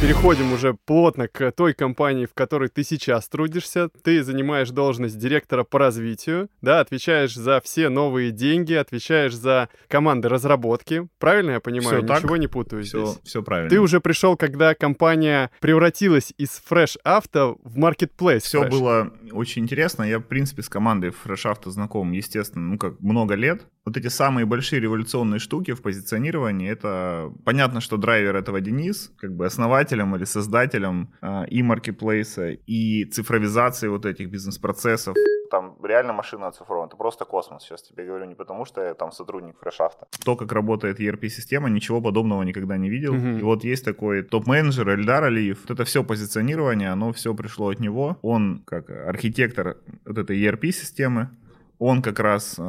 Переходим 0.00 0.52
уже 0.52 0.74
плотно 0.74 1.26
к 1.26 1.50
той 1.50 1.74
компании, 1.74 2.26
в 2.26 2.32
которой 2.32 2.68
ты 2.68 2.84
сейчас 2.84 3.28
трудишься. 3.28 3.88
Ты 4.04 4.22
занимаешь 4.22 4.70
должность 4.70 5.18
директора 5.18 5.64
по 5.64 5.80
развитию, 5.80 6.48
да, 6.62 6.78
отвечаешь 6.78 7.34
за 7.34 7.60
все 7.64 7.88
новые 7.88 8.30
деньги, 8.30 8.74
отвечаешь 8.74 9.34
за 9.34 9.68
команды 9.88 10.28
разработки. 10.28 11.08
Правильно 11.18 11.50
я 11.52 11.60
понимаю? 11.60 11.98
Всё 11.98 12.06
так. 12.06 12.22
Ничего 12.22 12.36
не 12.36 12.46
путаю 12.46 12.84
Все, 12.84 13.06
здесь. 13.06 13.20
все 13.24 13.42
правильно. 13.42 13.70
Ты 13.70 13.80
уже 13.80 14.00
пришел, 14.00 14.36
когда 14.36 14.76
компания 14.76 15.50
превратилась 15.60 16.32
из 16.38 16.62
Fresh 16.70 16.96
Auto 17.04 17.58
в 17.64 17.76
Marketplace. 17.76 18.40
Все 18.40 18.62
Fresh. 18.62 18.70
было 18.70 19.12
очень 19.32 19.64
интересно. 19.64 20.04
Я, 20.04 20.20
в 20.20 20.24
принципе, 20.26 20.62
с 20.62 20.68
командой 20.68 21.10
Fresh 21.10 21.44
Auto 21.44 21.70
знаком, 21.70 22.12
естественно, 22.12 22.64
ну 22.68 22.78
как 22.78 23.00
много 23.00 23.34
лет. 23.34 23.62
Вот 23.88 23.96
эти 23.96 24.08
самые 24.08 24.44
большие 24.44 24.80
революционные 24.80 25.38
штуки 25.38 25.72
в 25.72 25.80
позиционировании, 25.80 26.70
это 26.70 27.32
понятно, 27.44 27.80
что 27.80 27.96
драйвер 27.96 28.36
этого 28.36 28.60
Денис, 28.60 29.10
как 29.16 29.32
бы 29.32 29.46
основателем 29.46 30.14
или 30.14 30.24
создателем 30.24 31.08
э, 31.22 31.46
и 31.48 31.62
маркетплейса, 31.62 32.50
и 32.50 33.06
цифровизации 33.06 33.88
вот 33.88 34.04
этих 34.04 34.28
бизнес-процессов, 34.28 35.16
там 35.50 35.76
реально 35.82 36.12
машина 36.12 36.48
оцифрована, 36.48 36.88
это 36.88 36.98
просто 36.98 37.24
космос. 37.24 37.62
Сейчас 37.62 37.82
тебе 37.82 38.04
говорю 38.04 38.26
не 38.26 38.34
потому, 38.34 38.66
что 38.66 38.82
я 38.82 38.92
там 38.92 39.10
сотрудник 39.10 39.58
фрешафта. 39.58 40.06
То, 40.22 40.36
как 40.36 40.52
работает 40.52 41.00
ERP-система, 41.00 41.70
ничего 41.70 42.02
подобного 42.02 42.42
никогда 42.42 42.76
не 42.76 42.90
видел. 42.90 43.14
Мгм. 43.14 43.38
И 43.38 43.42
вот 43.42 43.64
есть 43.64 43.86
такой 43.86 44.22
топ-менеджер 44.22 44.90
Эльдар 44.90 45.24
Алиев. 45.24 45.60
Вот 45.62 45.70
это 45.70 45.84
все 45.84 46.04
позиционирование, 46.04 46.90
оно 46.90 47.14
все 47.14 47.34
пришло 47.34 47.70
от 47.70 47.80
него. 47.80 48.18
Он 48.20 48.62
как 48.66 48.90
архитектор 48.90 49.78
вот 50.04 50.18
этой 50.18 50.38
ERP-системы. 50.38 51.30
Он 51.78 52.02
как 52.02 52.18
раз 52.18 52.56
э, 52.58 52.62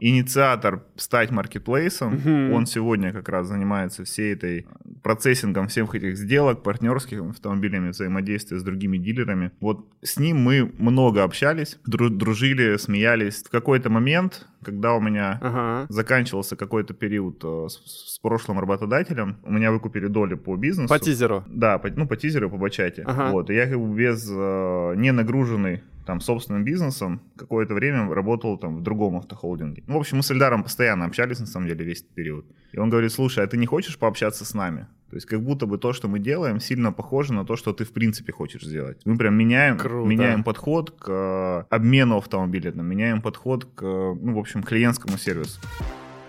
инициатор 0.00 0.84
стать 0.94 1.30
маркетплейсом. 1.32 2.14
Мгм. 2.14 2.52
Он 2.52 2.66
сегодня 2.66 3.12
как 3.12 3.28
раз 3.28 3.48
занимается 3.48 4.04
всей 4.04 4.34
этой 4.34 4.66
процессингом 5.02 5.66
всех 5.68 5.94
этих 5.94 6.16
сделок, 6.16 6.62
партнерских 6.62 7.22
автомобилями, 7.22 7.90
взаимодействия 7.90 8.58
с 8.58 8.62
другими 8.62 8.98
дилерами. 8.98 9.50
Вот 9.60 9.86
с 10.02 10.18
ним 10.18 10.36
мы 10.38 10.72
много 10.78 11.24
общались, 11.24 11.78
дру- 11.88 12.08
дружили, 12.10 12.76
смеялись. 12.76 13.42
В 13.42 13.50
какой-то 13.50 13.90
момент, 13.90 14.46
когда 14.64 14.94
у 14.94 15.00
меня 15.00 15.38
Ага. 15.42 15.86
заканчивался 15.88 16.54
какой-то 16.56 16.94
период 16.94 17.40
э, 17.44 17.66
с, 17.68 18.14
с 18.14 18.18
прошлым 18.20 18.60
работодателем, 18.60 19.38
у 19.42 19.52
меня 19.52 19.72
выкупили 19.72 20.06
доли 20.06 20.34
по 20.34 20.56
бизнесу. 20.56 20.88
По 20.88 21.00
тизеру. 21.00 21.42
Да, 21.48 21.78
по, 21.78 21.88
ну, 21.88 22.06
по 22.06 22.16
тизеру, 22.16 22.48
по 22.50 22.56
бачате. 22.58 23.02
Ага. 23.06 23.30
Вот, 23.32 23.50
и 23.50 23.54
я 23.54 23.66
как 23.66 23.80
бы 23.80 23.96
без, 23.96 24.28
э, 24.30 24.94
не 24.96 25.10
нагруженный 25.12 25.82
там 26.06 26.20
собственным 26.20 26.64
бизнесом, 26.64 27.20
какое-то 27.36 27.74
время 27.74 28.08
работал 28.14 28.56
там 28.58 28.76
в 28.76 28.82
другом 28.82 29.16
автохолдинге. 29.16 29.82
Ну, 29.86 29.94
в 29.94 29.98
общем, 29.98 30.18
мы 30.18 30.22
с 30.22 30.30
Эльдаром 30.30 30.62
постоянно 30.62 31.04
общались, 31.04 31.40
на 31.40 31.46
самом 31.46 31.68
деле, 31.68 31.84
весь 31.84 31.98
этот 31.98 32.14
период. 32.14 32.46
И 32.72 32.78
он 32.78 32.90
говорит, 32.90 33.12
слушай, 33.12 33.44
а 33.44 33.46
ты 33.46 33.56
не 33.56 33.66
хочешь 33.66 33.98
пообщаться 33.98 34.44
с 34.44 34.54
нами? 34.54 34.86
То 35.10 35.16
есть 35.16 35.26
как 35.26 35.40
будто 35.40 35.66
бы 35.66 35.78
то, 35.78 35.92
что 35.92 36.08
мы 36.08 36.18
делаем, 36.18 36.60
сильно 36.60 36.92
похоже 36.92 37.32
на 37.32 37.44
то, 37.44 37.56
что 37.56 37.72
ты 37.72 37.84
в 37.84 37.92
принципе 37.92 38.32
хочешь 38.32 38.62
сделать. 38.62 39.00
Мы 39.04 39.16
прям 39.16 39.34
меняем, 39.34 39.78
Круто. 39.78 40.08
меняем 40.08 40.42
подход 40.42 40.90
к 40.90 41.08
э, 41.08 41.64
обмену 41.74 42.16
автомобиля, 42.16 42.72
меняем 42.72 43.22
подход 43.22 43.64
к, 43.64 43.82
э, 43.82 44.14
ну, 44.20 44.34
в 44.34 44.38
общем, 44.38 44.62
клиентскому 44.62 45.16
сервису. 45.16 45.60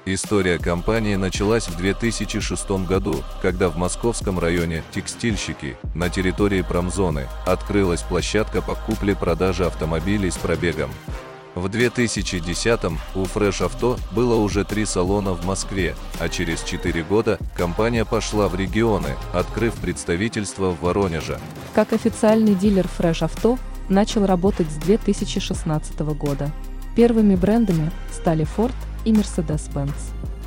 История 0.10 0.58
компании 0.58 1.16
началась 1.16 1.68
в 1.68 1.76
2006 1.76 2.70
году, 2.88 3.26
когда 3.42 3.68
в 3.68 3.76
московском 3.76 4.40
районе 4.40 4.82
«Текстильщики» 4.92 5.76
на 5.94 6.10
территории 6.10 6.62
промзоны 6.62 7.28
открылась 7.46 8.04
площадка 8.04 8.62
по 8.62 8.76
купле-продаже 8.76 9.66
автомобилей 9.66 10.32
с 10.32 10.38
пробегом. 10.38 10.92
В 11.56 11.66
2010-м 11.66 12.98
у 13.16 13.24
Fresh 13.24 13.70
Auto 13.70 14.00
было 14.14 14.36
уже 14.36 14.64
три 14.64 14.86
салона 14.86 15.34
в 15.34 15.46
Москве, 15.46 15.94
а 16.22 16.30
через 16.30 16.64
4 16.64 17.04
года 17.04 17.38
компания 17.54 18.06
пошла 18.06 18.48
в 18.48 18.56
регионы, 18.56 19.10
открыв 19.34 19.74
представительство 19.74 20.70
в 20.70 20.80
Воронеже. 20.80 21.38
Как 21.76 21.92
официальный 21.92 22.56
дилер 22.56 22.88
Fresh 22.98 23.30
Auto 23.30 23.60
начал 23.90 24.26
работать 24.26 24.70
с 24.72 24.76
2016 24.76 26.00
года. 26.00 26.50
Первыми 26.96 27.36
брендами 27.36 27.92
стали 28.14 28.48
Ford 28.56 28.74
и 29.08 29.12
Mercedes-Benz. 29.12 29.96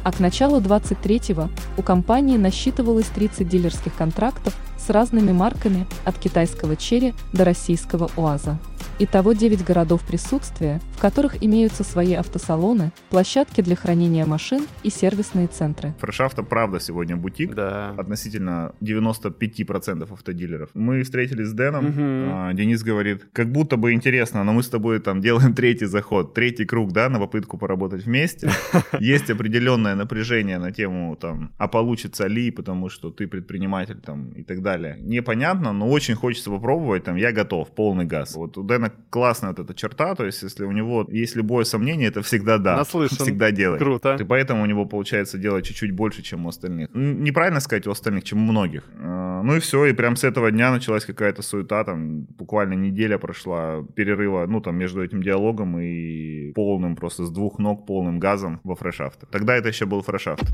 А 0.04 0.12
к 0.12 0.20
началу 0.20 0.60
23-го 0.60 1.48
у 1.76 1.82
компании 1.82 2.36
насчитывалось 2.36 3.06
30 3.06 3.48
дилерских 3.48 3.94
контрактов 3.94 4.54
с 4.78 4.90
разными 4.90 5.32
марками 5.32 5.86
от 6.04 6.18
китайского 6.18 6.76
Черри 6.76 7.14
до 7.32 7.44
российского 7.44 8.10
УАЗа. 8.16 8.58
Итого 8.98 9.32
9 9.32 9.64
городов 9.64 10.02
присутствия, 10.02 10.80
в 11.00 11.02
которых 11.02 11.42
имеются 11.42 11.82
свои 11.82 12.12
автосалоны, 12.12 12.92
площадки 13.08 13.62
для 13.62 13.74
хранения 13.74 14.26
машин 14.26 14.66
и 14.82 14.90
сервисные 14.90 15.46
центры. 15.46 15.94
Фрешафта, 15.98 16.42
правда, 16.42 16.78
сегодня 16.78 17.16
бутик. 17.16 17.54
Да. 17.54 17.94
относительно 17.96 18.74
95% 18.82 20.12
автодилеров. 20.12 20.68
Мы 20.74 21.02
встретились 21.02 21.46
с 21.46 21.52
Дэном, 21.54 21.94
а, 21.96 22.52
Денис 22.52 22.82
говорит, 22.82 23.26
как 23.32 23.50
будто 23.50 23.78
бы 23.78 23.94
интересно, 23.94 24.44
но 24.44 24.52
мы 24.52 24.62
с 24.62 24.68
тобой 24.68 25.00
там 25.00 25.22
делаем 25.22 25.54
третий 25.54 25.86
заход, 25.86 26.34
третий 26.34 26.66
круг, 26.66 26.92
да, 26.92 27.08
на 27.08 27.18
попытку 27.18 27.56
поработать 27.56 28.04
вместе. 28.04 28.50
Есть 29.00 29.30
определенное 29.30 29.94
напряжение 29.94 30.58
на 30.58 30.70
тему 30.70 31.16
там, 31.16 31.54
а 31.56 31.66
получится 31.66 32.26
ли, 32.26 32.50
потому 32.50 32.90
что 32.90 33.10
ты 33.10 33.26
предприниматель 33.26 34.00
там 34.00 34.32
и 34.32 34.42
так 34.42 34.60
далее. 34.60 34.98
Непонятно, 35.00 35.72
но 35.72 35.88
очень 35.88 36.14
хочется 36.14 36.50
попробовать, 36.50 37.04
там, 37.04 37.16
я 37.16 37.32
готов, 37.32 37.70
полный 37.74 38.04
газ. 38.04 38.34
Вот 38.36 38.58
у 38.58 38.62
Дэна 38.62 38.92
классная 39.08 39.50
вот 39.50 39.60
эта 39.60 39.72
черта, 39.72 40.14
то 40.14 40.26
есть 40.26 40.42
если 40.42 40.64
у 40.64 40.72
него 40.72 40.89
есть 41.08 41.36
любое 41.36 41.64
сомнение, 41.64 42.08
это 42.08 42.22
всегда 42.22 42.58
да, 42.58 42.76
Наслышан. 42.76 43.18
всегда 43.18 43.50
делай. 43.50 43.78
Круто. 43.78 44.16
И 44.20 44.24
поэтому 44.24 44.62
у 44.62 44.66
него 44.66 44.86
получается 44.86 45.38
делать 45.38 45.66
чуть-чуть 45.66 45.92
больше, 45.92 46.22
чем 46.22 46.46
у 46.46 46.48
остальных. 46.48 46.88
Неправильно 46.94 47.60
сказать 47.60 47.86
у 47.86 47.90
остальных, 47.90 48.24
чем 48.24 48.38
у 48.38 48.52
многих. 48.52 48.82
Э, 48.98 49.42
Ну 49.44 49.56
и 49.56 49.60
все, 49.60 49.86
и 49.86 49.92
прям 49.92 50.16
с 50.16 50.24
этого 50.24 50.50
дня 50.50 50.70
началась 50.70 51.04
какая-то 51.04 51.42
суета, 51.42 51.84
там 51.84 52.22
буквально 52.38 52.74
неделя 52.74 53.18
прошла 53.18 53.84
перерыва, 53.94 54.46
ну 54.46 54.60
там 54.60 54.76
между 54.76 55.02
этим 55.02 55.22
диалогом 55.22 55.78
и 55.80 56.52
полным, 56.52 56.96
просто 56.96 57.24
с 57.24 57.30
двух 57.30 57.58
ног 57.58 57.86
полным 57.86 58.18
газом 58.18 58.60
во 58.64 58.74
фрешафт. 58.74 59.24
Тогда 59.30 59.56
это 59.56 59.68
еще 59.68 59.86
был 59.86 60.02
фрешафт. 60.02 60.44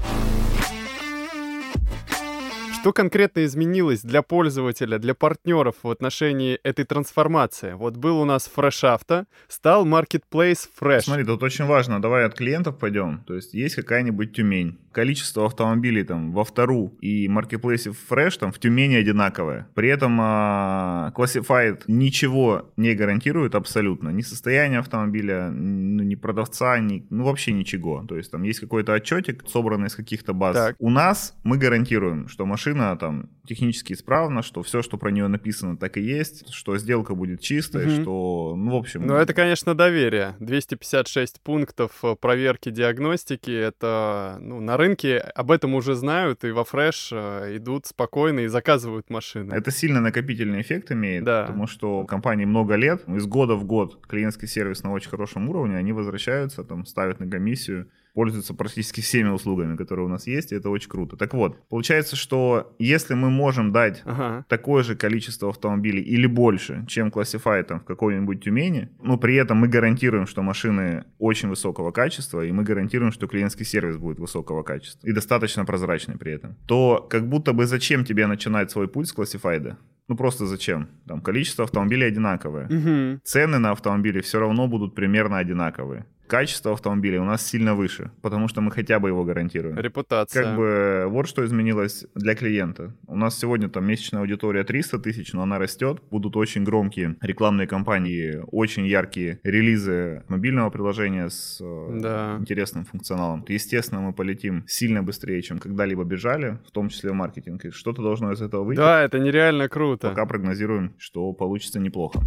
Что 2.87 2.93
конкретно 2.93 3.45
изменилось 3.45 4.03
для 4.03 4.23
пользователя, 4.23 5.01
для 5.01 5.13
партнеров 5.13 5.75
в 5.83 5.91
отношении 5.91 6.61
этой 6.63 6.85
трансформации? 6.85 7.73
Вот 7.73 7.97
был 7.97 8.21
у 8.21 8.25
нас 8.25 8.47
фрешафта, 8.47 9.27
стал 9.49 9.85
Marketplace 9.85 10.69
Fresh. 10.81 11.01
Смотри, 11.01 11.25
тут 11.25 11.43
очень 11.43 11.65
важно, 11.65 12.01
давай 12.01 12.25
от 12.25 12.35
клиентов 12.35 12.79
пойдем. 12.79 13.25
То 13.27 13.35
есть 13.35 13.55
есть 13.55 13.75
какая-нибудь 13.75 14.37
Тюмень. 14.37 14.79
Количество 14.93 15.45
автомобилей 15.47 16.05
там 16.05 16.33
во 16.33 16.45
втору 16.45 16.97
и 17.01 17.27
маркетплейсе 17.27 17.91
Fresh 17.91 18.39
там 18.39 18.53
в 18.53 18.61
Тюмени 18.61 18.95
одинаковое. 18.95 19.67
При 19.75 19.89
этом 19.89 20.17
а, 20.21 21.13
Classified 21.17 21.83
ничего 21.89 22.73
не 22.77 22.95
гарантирует 22.95 23.57
абсолютно. 23.57 24.11
Ни 24.11 24.23
состояние 24.23 24.79
автомобиля, 24.79 25.51
ну, 25.51 26.05
ни 26.05 26.15
продавца, 26.15 26.79
ни, 26.79 27.05
ну 27.11 27.25
вообще 27.25 27.53
ничего. 27.53 28.05
То 28.09 28.17
есть 28.17 28.31
там 28.31 28.45
есть 28.45 28.61
какой-то 28.61 28.93
отчетик, 28.93 29.45
собранный 29.49 29.89
из 29.89 29.97
каких-то 29.97 30.33
баз. 30.33 30.55
Так. 30.55 30.77
У 30.79 30.89
нас 30.89 31.37
мы 31.43 31.59
гарантируем, 31.59 32.29
что 32.29 32.47
машина 32.47 32.76
там 32.97 33.31
технически 33.47 33.93
исправна, 33.93 34.43
что 34.43 34.63
все, 34.63 34.83
что 34.83 34.99
про 34.99 35.11
нее 35.11 35.29
написано, 35.29 35.77
так 35.77 35.97
и 35.97 36.01
есть, 36.01 36.53
что 36.53 36.77
сделка 36.79 37.15
будет 37.15 37.41
чистой, 37.41 37.87
Мгм. 37.87 38.03
что, 38.03 38.55
ну, 38.57 38.73
в 38.73 38.77
общем... 38.77 39.07
Ну, 39.07 39.15
это, 39.15 39.35
конечно, 39.35 39.75
доверие. 39.75 40.35
256 40.41 41.41
пунктов 41.41 41.93
э, 42.03 42.17
проверки 42.21 42.71
диагностики. 42.71 43.51
Это, 43.51 44.39
ну, 44.41 44.61
на 44.61 44.77
рынке 44.77 45.19
об 45.19 45.51
этом 45.53 45.75
уже 45.75 45.95
знают, 45.95 46.45
и 46.45 46.51
во 46.51 46.65
фреш 46.65 47.11
э, 47.13 47.57
идут 47.57 47.87
спокойно 47.87 48.41
и 48.41 48.47
заказывают 48.49 49.11
машины. 49.11 49.53
Это 49.55 49.71
сильно 49.71 50.01
накопительный 50.01 50.61
эффект 50.61 50.91
имеет, 50.93 51.25
Да. 51.25 51.45
потому 51.47 51.67
что 51.67 52.05
компании 52.05 52.45
много 52.47 52.75
лет, 52.75 53.03
из 53.09 53.27
года 53.27 53.55
в 53.55 53.65
год 53.65 54.05
клиентский 54.07 54.49
сервис 54.49 54.83
на 54.83 54.93
очень 54.93 55.11
хорошем 55.11 55.49
уровне, 55.49 55.77
они 55.77 55.93
возвращаются, 55.93 56.65
там, 56.65 56.85
ставят 56.85 57.21
на 57.21 57.29
комиссию, 57.31 57.89
пользуются 58.17 58.55
практически 58.55 59.03
всеми 59.03 59.29
услугами, 59.29 59.77
которые 59.77 60.07
у 60.07 60.09
нас 60.09 60.27
есть, 60.27 60.51
и 60.51 60.57
это 60.57 60.71
очень 60.71 60.89
круто. 60.89 61.19
Так 61.19 61.35
вот, 61.35 61.69
получается, 61.69 62.17
что 62.17 62.75
если 62.79 63.13
мы 63.13 63.29
можем 63.29 63.73
дать 63.73 64.01
Ага. 64.07 64.47
такое 64.49 64.83
же 64.83 64.97
количество 64.97 65.51
автомобилей 65.51 66.01
или 66.01 66.27
больше, 66.27 66.87
чем 66.89 67.09
Classified 67.09 67.65
там 67.65 67.81
в 67.81 67.85
какой-нибудь 67.85 68.43
Тюмени, 68.43 68.89
но 69.03 69.19
при 69.19 69.35
этом 69.35 69.59
мы 69.59 69.69
гарантируем, 69.69 70.27
что 70.27 70.41
машины 70.43 71.05
очень 71.19 71.51
высокого 71.51 71.91
качества, 71.91 72.41
и 72.43 72.53
мы 72.53 72.63
гарантируем, 72.63 73.13
что 73.13 73.27
клиентский 73.27 73.67
сервис 73.67 73.99
будет 73.99 74.19
высокого 74.19 74.63
качества 74.63 75.07
и 75.07 75.13
достаточно 75.13 75.67
прозрачный 75.67 76.17
при 76.17 76.33
этом, 76.33 76.57
то 76.67 77.07
как 77.11 77.29
будто 77.29 77.53
бы 77.53 77.67
зачем 77.67 78.03
тебе 78.07 78.27
начинать 78.27 78.71
свой 78.71 78.89
путь 78.89 79.09
с 79.09 79.15
Classified? 79.15 79.77
Ну 80.09 80.17
просто 80.17 80.47
зачем? 80.47 80.89
Там 81.07 81.21
количество 81.21 81.65
автомобилей 81.65 82.07
одинаковое. 82.07 82.67
Мгм. 82.71 83.21
Цены 83.25 83.59
на 83.59 83.73
автомобили 83.73 84.21
все 84.21 84.39
равно 84.39 84.69
будут 84.69 84.95
примерно 84.95 85.37
одинаковые. 85.39 86.07
Качество 86.27 86.73
автомобиля 86.73 87.21
у 87.21 87.25
нас 87.25 87.47
сильно 87.47 87.75
выше, 87.77 88.11
потому 88.21 88.49
что 88.49 88.61
мы 88.61 88.73
хотя 88.73 88.99
бы 88.99 89.09
его 89.09 89.25
гарантируем. 89.25 89.79
Репутация. 89.79 90.43
Как 90.43 90.57
бы 90.57 91.05
вот 91.09 91.29
что 91.29 91.45
изменилось 91.45 92.05
для 92.15 92.35
клиента. 92.35 92.93
У 93.07 93.17
нас 93.17 93.39
сегодня 93.39 93.69
там 93.69 93.87
месячная 93.87 94.21
аудитория 94.23 94.65
300 94.65 94.99
тысяч, 94.99 95.33
но 95.33 95.43
она 95.43 95.59
растет. 95.59 96.03
Будут 96.11 96.37
очень 96.37 96.65
громкие 96.65 97.17
рекламные 97.21 97.69
кампании, 97.69 98.41
очень 98.51 98.87
яркие 98.87 99.39
релизы 99.45 100.25
мобильного 100.29 100.71
приложения 100.71 101.29
с 101.31 101.59
э, 101.61 101.99
Да. 102.01 102.37
интересным 102.41 102.85
функционалом. 102.85 103.45
Естественно, 103.47 104.01
мы 104.01 104.13
полетим 104.13 104.65
сильно 104.67 105.03
быстрее, 105.05 105.41
чем 105.43 105.59
когда-либо 105.59 106.03
бежали, 106.05 106.59
в 106.67 106.73
том 106.73 106.89
числе 106.89 107.11
в 107.13 107.15
маркетинг. 107.15 107.65
И 107.67 107.71
что-то 107.71 108.03
должно 108.03 108.33
из 108.33 108.43
этого 108.43 108.65
выйти. 108.65 108.79
Да, 108.79 109.03
это 109.03 109.21
нереально 109.21 109.69
круто. 109.69 110.09
Пока 110.09 110.27
прогнозируем, 110.27 110.95
что 110.99 111.33
получится 111.33 111.79
неплохо. 111.79 112.21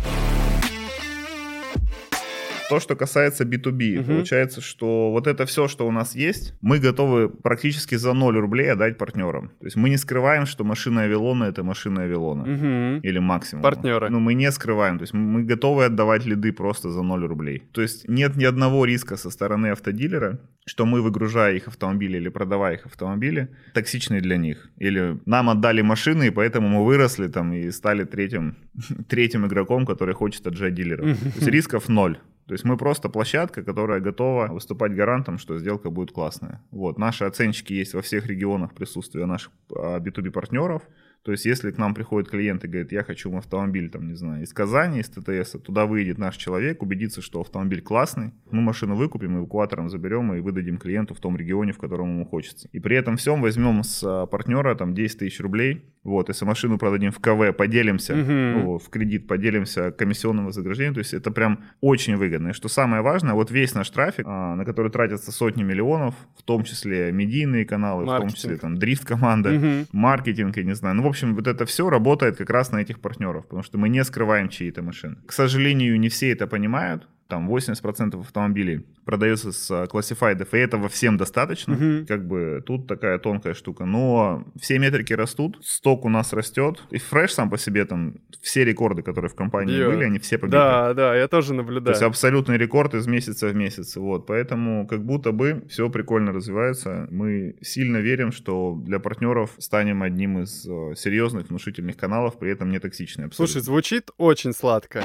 То, 2.69 2.79
что 2.79 2.95
касается 2.95 3.43
B2B, 3.45 3.95
Мгм. 3.99 4.05
получается, 4.05 4.61
что 4.61 5.11
вот 5.11 5.27
это 5.27 5.45
все, 5.45 5.67
что 5.67 5.87
у 5.87 5.91
нас 5.91 6.15
есть, 6.15 6.53
мы 6.61 6.79
готовы 6.79 7.29
практически 7.29 7.95
за 7.95 8.13
0 8.13 8.37
рублей 8.39 8.71
отдать 8.71 8.97
партнерам. 8.97 9.49
То 9.59 9.65
есть 9.65 9.77
мы 9.77 9.89
не 9.89 9.97
скрываем, 9.97 10.45
что 10.45 10.63
машина 10.63 11.01
Авилона 11.03 11.45
это 11.45 11.63
машина 11.63 12.03
Авилона. 12.03 12.43
Мгм. 12.45 12.99
Или 13.03 13.19
максимум. 13.19 13.63
Партнеры. 13.63 14.09
Ну, 14.09 14.19
мы 14.19 14.33
не 14.35 14.51
скрываем. 14.51 14.97
То 14.97 15.03
есть 15.03 15.13
мы 15.13 15.43
готовы 15.43 15.85
отдавать 15.85 16.25
лиды 16.25 16.51
просто 16.53 16.89
за 16.89 17.01
0 17.03 17.25
рублей. 17.27 17.63
То 17.71 17.81
есть 17.81 18.07
нет 18.09 18.35
ни 18.37 18.45
одного 18.45 18.85
риска 18.85 19.17
со 19.17 19.29
стороны 19.29 19.67
автодилера, 19.71 20.39
что 20.65 20.85
мы, 20.85 21.01
выгружая 21.01 21.55
их 21.55 21.67
автомобили 21.67 22.17
или 22.17 22.29
продавая 22.29 22.75
их 22.75 22.85
автомобили, 22.85 23.47
токсичные 23.73 24.21
для 24.21 24.37
них. 24.37 24.69
Или 24.77 25.17
нам 25.25 25.49
отдали 25.49 25.81
машины, 25.81 26.27
и 26.27 26.29
поэтому 26.31 26.67
мы 26.69 26.85
выросли 26.85 27.27
там 27.27 27.53
и 27.53 27.71
стали 27.71 28.03
третьим, 28.03 28.55
третьим 29.09 29.45
игроком, 29.45 29.85
который 29.85 30.13
хочет 30.13 30.45
отжать 30.47 30.75
дилеров. 30.75 31.05
То 31.19 31.25
есть 31.35 31.47
рисков 31.47 31.89
ноль. 31.89 32.17
То 32.49 32.53
есть 32.53 32.65
мы 32.65 32.77
просто 32.77 33.09
площадка, 33.09 33.61
которая 33.61 33.99
готова 33.99 34.47
выступать 34.47 34.95
гарантом, 34.95 35.37
что 35.37 35.59
сделка 35.59 35.91
будет 35.91 36.11
классная. 36.11 36.63
Вот. 36.71 36.97
Наши 36.97 37.23
оценщики 37.25 37.73
есть 37.73 37.93
во 37.93 38.01
всех 38.01 38.25
регионах 38.25 38.73
присутствия 38.73 39.27
наших 39.27 39.51
а, 39.71 39.99
B2B 39.99 40.31
партнеров. 40.31 40.81
То 41.21 41.31
есть, 41.31 41.45
если 41.45 41.69
к 41.69 41.77
нам 41.77 41.93
приходит 41.93 42.27
клиент 42.27 42.63
и 42.63 42.67
говорит, 42.67 42.91
я 42.91 43.03
хочу 43.03 43.31
автомобиль, 43.37 43.91
там, 43.91 44.07
не 44.07 44.15
знаю, 44.15 44.41
из 44.41 44.51
Казани, 44.51 45.01
из 45.01 45.09
ТТС, 45.09 45.59
туда 45.61 45.85
выйдет 45.85 46.17
наш 46.17 46.37
человек, 46.37 46.81
убедится, 46.81 47.21
что 47.21 47.41
автомобиль 47.41 47.83
классный, 47.83 48.31
мы 48.49 48.61
машину 48.61 48.95
выкупим, 48.95 49.37
эвакуатором 49.37 49.89
заберем 49.89 50.33
и 50.33 50.39
выдадим 50.39 50.79
клиенту 50.79 51.13
в 51.13 51.19
том 51.19 51.37
регионе, 51.37 51.71
в 51.71 51.77
котором 51.77 52.09
ему 52.15 52.25
хочется. 52.25 52.67
И 52.71 52.79
при 52.79 52.95
этом 52.95 53.17
всем 53.17 53.43
возьмем 53.43 53.83
с 53.83 54.01
а, 54.03 54.25
партнера 54.25 54.73
там 54.73 54.95
10 54.95 55.19
тысяч 55.19 55.39
рублей, 55.39 55.83
вот, 56.03 56.29
если 56.29 56.45
машину 56.45 56.77
продадим 56.77 57.11
в 57.11 57.19
КВ, 57.19 57.51
поделимся, 57.53 58.15
Мгм. 58.15 58.51
ну, 58.53 58.77
в 58.79 58.89
кредит 58.89 59.27
поделимся 59.27 59.91
комиссионным 59.91 60.45
вознаграждением, 60.45 60.93
то 60.93 60.99
есть 60.99 61.13
это 61.13 61.29
прям 61.31 61.59
очень 61.81 62.15
выгодно. 62.15 62.49
И 62.49 62.53
что 62.53 62.69
самое 62.69 63.01
важное, 63.01 63.33
вот 63.33 63.51
весь 63.51 63.73
наш 63.75 63.89
трафик, 63.89 64.25
а, 64.27 64.55
на 64.55 64.65
который 64.65 64.91
тратятся 64.91 65.31
сотни 65.31 65.63
миллионов, 65.63 66.15
в 66.37 66.43
том 66.43 66.63
числе 66.63 67.11
медийные 67.11 67.65
каналы, 67.65 68.03
в 68.03 68.07
том 68.07 68.13
Маркетинг. 68.15 68.35
числе 68.37 68.57
там 68.57 68.77
дрифт-команда, 68.77 69.49
Мгм. 69.51 69.87
маркетинг, 69.91 70.57
я 70.57 70.63
не 70.63 70.75
знаю. 70.75 70.95
Ну, 70.95 71.03
в 71.03 71.07
общем, 71.07 71.35
вот 71.35 71.47
это 71.47 71.65
все 71.65 71.89
работает 71.89 72.37
как 72.37 72.49
раз 72.49 72.71
на 72.71 72.77
этих 72.79 72.99
партнеров, 73.01 73.43
потому 73.45 73.63
что 73.63 73.77
мы 73.77 73.89
не 73.89 74.03
скрываем 74.03 74.49
чьи-то 74.49 74.81
машины. 74.81 75.17
К 75.25 75.33
сожалению, 75.33 75.99
не 75.99 76.07
все 76.09 76.31
это 76.31 76.47
понимают. 76.47 77.07
Там 77.29 77.47
80% 77.47 78.19
автомобилей 78.19 78.87
продается 79.05 79.51
с 79.51 79.69
а, 79.69 79.85
классифайдов, 79.85 80.51
и 80.55 80.57
этого 80.57 80.89
всем 80.89 81.15
достаточно. 81.15 81.75
Мгм. 81.75 82.07
Как 82.07 82.27
бы 82.27 82.63
тут 82.65 82.87
такая 82.87 83.19
тонкая 83.19 83.53
штука. 83.53 83.85
Но 83.85 84.45
все 84.59 84.79
метрики 84.79 85.13
растут, 85.13 85.59
сток 85.63 86.05
у 86.05 86.09
нас 86.09 86.33
растет. 86.33 86.83
И 86.89 86.97
фреш 86.97 87.33
сам 87.33 87.51
по 87.51 87.59
себе 87.59 87.85
там, 87.85 88.15
все 88.41 88.65
рекорды, 88.65 89.03
которые 89.03 89.29
в 89.29 89.35
компании 89.35 89.77
Бьет. 89.77 89.89
были, 89.91 90.05
они 90.05 90.17
все 90.17 90.39
побиты. 90.39 90.57
Да, 90.57 90.95
да, 90.95 91.15
я 91.15 91.27
тоже 91.27 91.49
То 91.49 91.53
наблюдаю. 91.53 91.93
есть 91.93 92.01
абсолютный 92.01 92.57
рекорд 92.57 92.95
из 92.95 93.05
месяца 93.05 93.47
в 93.47 93.55
месяц. 93.55 93.95
Вот, 93.95 94.25
поэтому 94.25 94.87
как 94.87 95.05
будто 95.05 95.31
бы 95.31 95.63
все 95.69 95.87
прикольно 95.91 96.31
развивается. 96.31 97.07
Мы 97.11 97.57
сильно 97.61 97.97
верим, 97.97 98.31
что 98.31 98.75
для 98.75 98.97
партнеров 98.97 99.51
станем 99.59 100.01
одним 100.01 100.39
из 100.39 100.65
э, 100.65 100.95
серьезных, 100.95 101.49
внушительных 101.49 101.95
каналов, 101.95 102.39
при 102.39 102.51
этом 102.51 102.71
не 102.71 102.79
токсичный 102.79 103.25
абсолютно. 103.25 103.53
Слушай, 103.53 103.63
звучит 103.63 104.09
очень 104.17 104.51
сладко. 104.51 105.03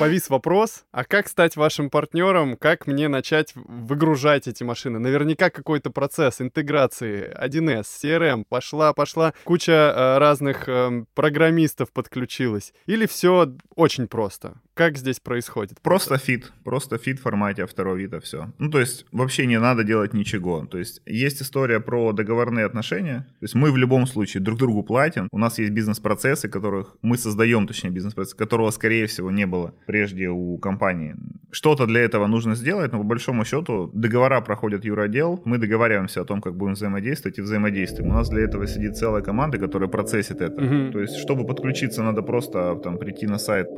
Повис 0.00 0.30
вопрос, 0.30 0.86
а 0.92 1.04
как 1.04 1.28
стать 1.28 1.56
вашим 1.56 1.90
партнером, 1.90 2.56
как 2.56 2.86
мне 2.86 3.08
начать 3.08 3.52
выгружать 3.54 4.48
эти 4.48 4.62
машины? 4.62 4.98
Наверняка 4.98 5.50
какой-то 5.50 5.90
процесс 5.90 6.40
интеграции 6.40 7.30
1С, 7.38 7.84
CRM, 8.02 8.44
пошла, 8.48 8.94
пошла, 8.94 9.34
куча 9.44 9.72
э, 9.72 10.16
разных 10.16 10.66
эм, 10.70 11.06
программистов 11.12 11.92
подключилась. 11.92 12.72
Или 12.86 13.04
все 13.04 13.52
очень 13.76 14.08
просто? 14.08 14.54
Как 14.80 14.96
здесь 14.96 15.20
происходит? 15.20 15.78
Просто 15.82 16.16
фид, 16.16 16.52
просто 16.64 16.96
фид 16.96 17.18
в 17.18 17.22
формате 17.22 17.66
второго 17.66 17.96
вида, 17.96 18.18
все. 18.18 18.50
Ну, 18.56 18.70
то 18.70 18.80
есть 18.80 19.04
вообще 19.12 19.44
не 19.44 19.60
надо 19.60 19.84
делать 19.84 20.14
ничего. 20.14 20.64
То 20.64 20.78
есть 20.78 21.02
есть 21.04 21.42
история 21.42 21.80
про 21.80 22.12
договорные 22.12 22.64
отношения. 22.64 23.26
То 23.40 23.44
есть 23.44 23.54
мы 23.54 23.72
в 23.72 23.76
любом 23.76 24.06
случае 24.06 24.42
друг 24.42 24.58
другу 24.58 24.82
платим. 24.82 25.28
У 25.32 25.38
нас 25.38 25.58
есть 25.58 25.72
бизнес-процессы, 25.72 26.48
которых 26.48 26.96
мы 27.02 27.18
создаем, 27.18 27.66
точнее, 27.66 27.90
бизнес-процесс, 27.90 28.32
которого, 28.32 28.70
скорее 28.70 29.06
всего, 29.06 29.30
не 29.30 29.46
было 29.46 29.74
прежде 29.86 30.30
у 30.30 30.56
компании. 30.56 31.14
Что-то 31.52 31.86
для 31.86 32.00
этого 32.00 32.26
нужно 32.26 32.54
сделать, 32.54 32.92
но 32.92 32.98
по 32.98 33.04
большому 33.04 33.44
счету 33.44 33.90
договора 33.92 34.40
проходят 34.40 34.84
юродел, 34.84 35.42
мы 35.44 35.58
договариваемся 35.58 36.22
о 36.22 36.24
том, 36.24 36.40
как 36.40 36.56
будем 36.56 36.72
взаимодействовать 36.72 37.38
и 37.38 37.42
взаимодействуем. 37.42 38.12
У 38.12 38.14
нас 38.14 38.30
для 38.30 38.44
этого 38.44 38.66
сидит 38.66 38.96
целая 38.96 39.22
команда, 39.22 39.58
которая 39.58 39.90
процессит 39.90 40.40
это. 40.40 40.58
Мгм. 40.58 40.92
То 40.92 41.00
есть, 41.00 41.16
чтобы 41.18 41.44
подключиться, 41.44 42.02
надо 42.02 42.22
просто 42.22 42.76
там 42.76 42.96
прийти 42.96 43.26
на 43.26 43.38
сайт 43.38 43.74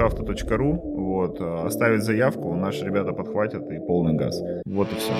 partners.freshauto.ru, 0.00 0.80
вот, 0.82 1.40
а, 1.40 1.66
оставить 1.66 2.02
заявку, 2.02 2.54
наши 2.54 2.84
ребята 2.84 3.12
подхватят 3.12 3.70
и 3.70 3.78
полный 3.78 4.14
газ. 4.14 4.40
Вот 4.64 4.88
и 4.92 4.96
все. 4.96 5.12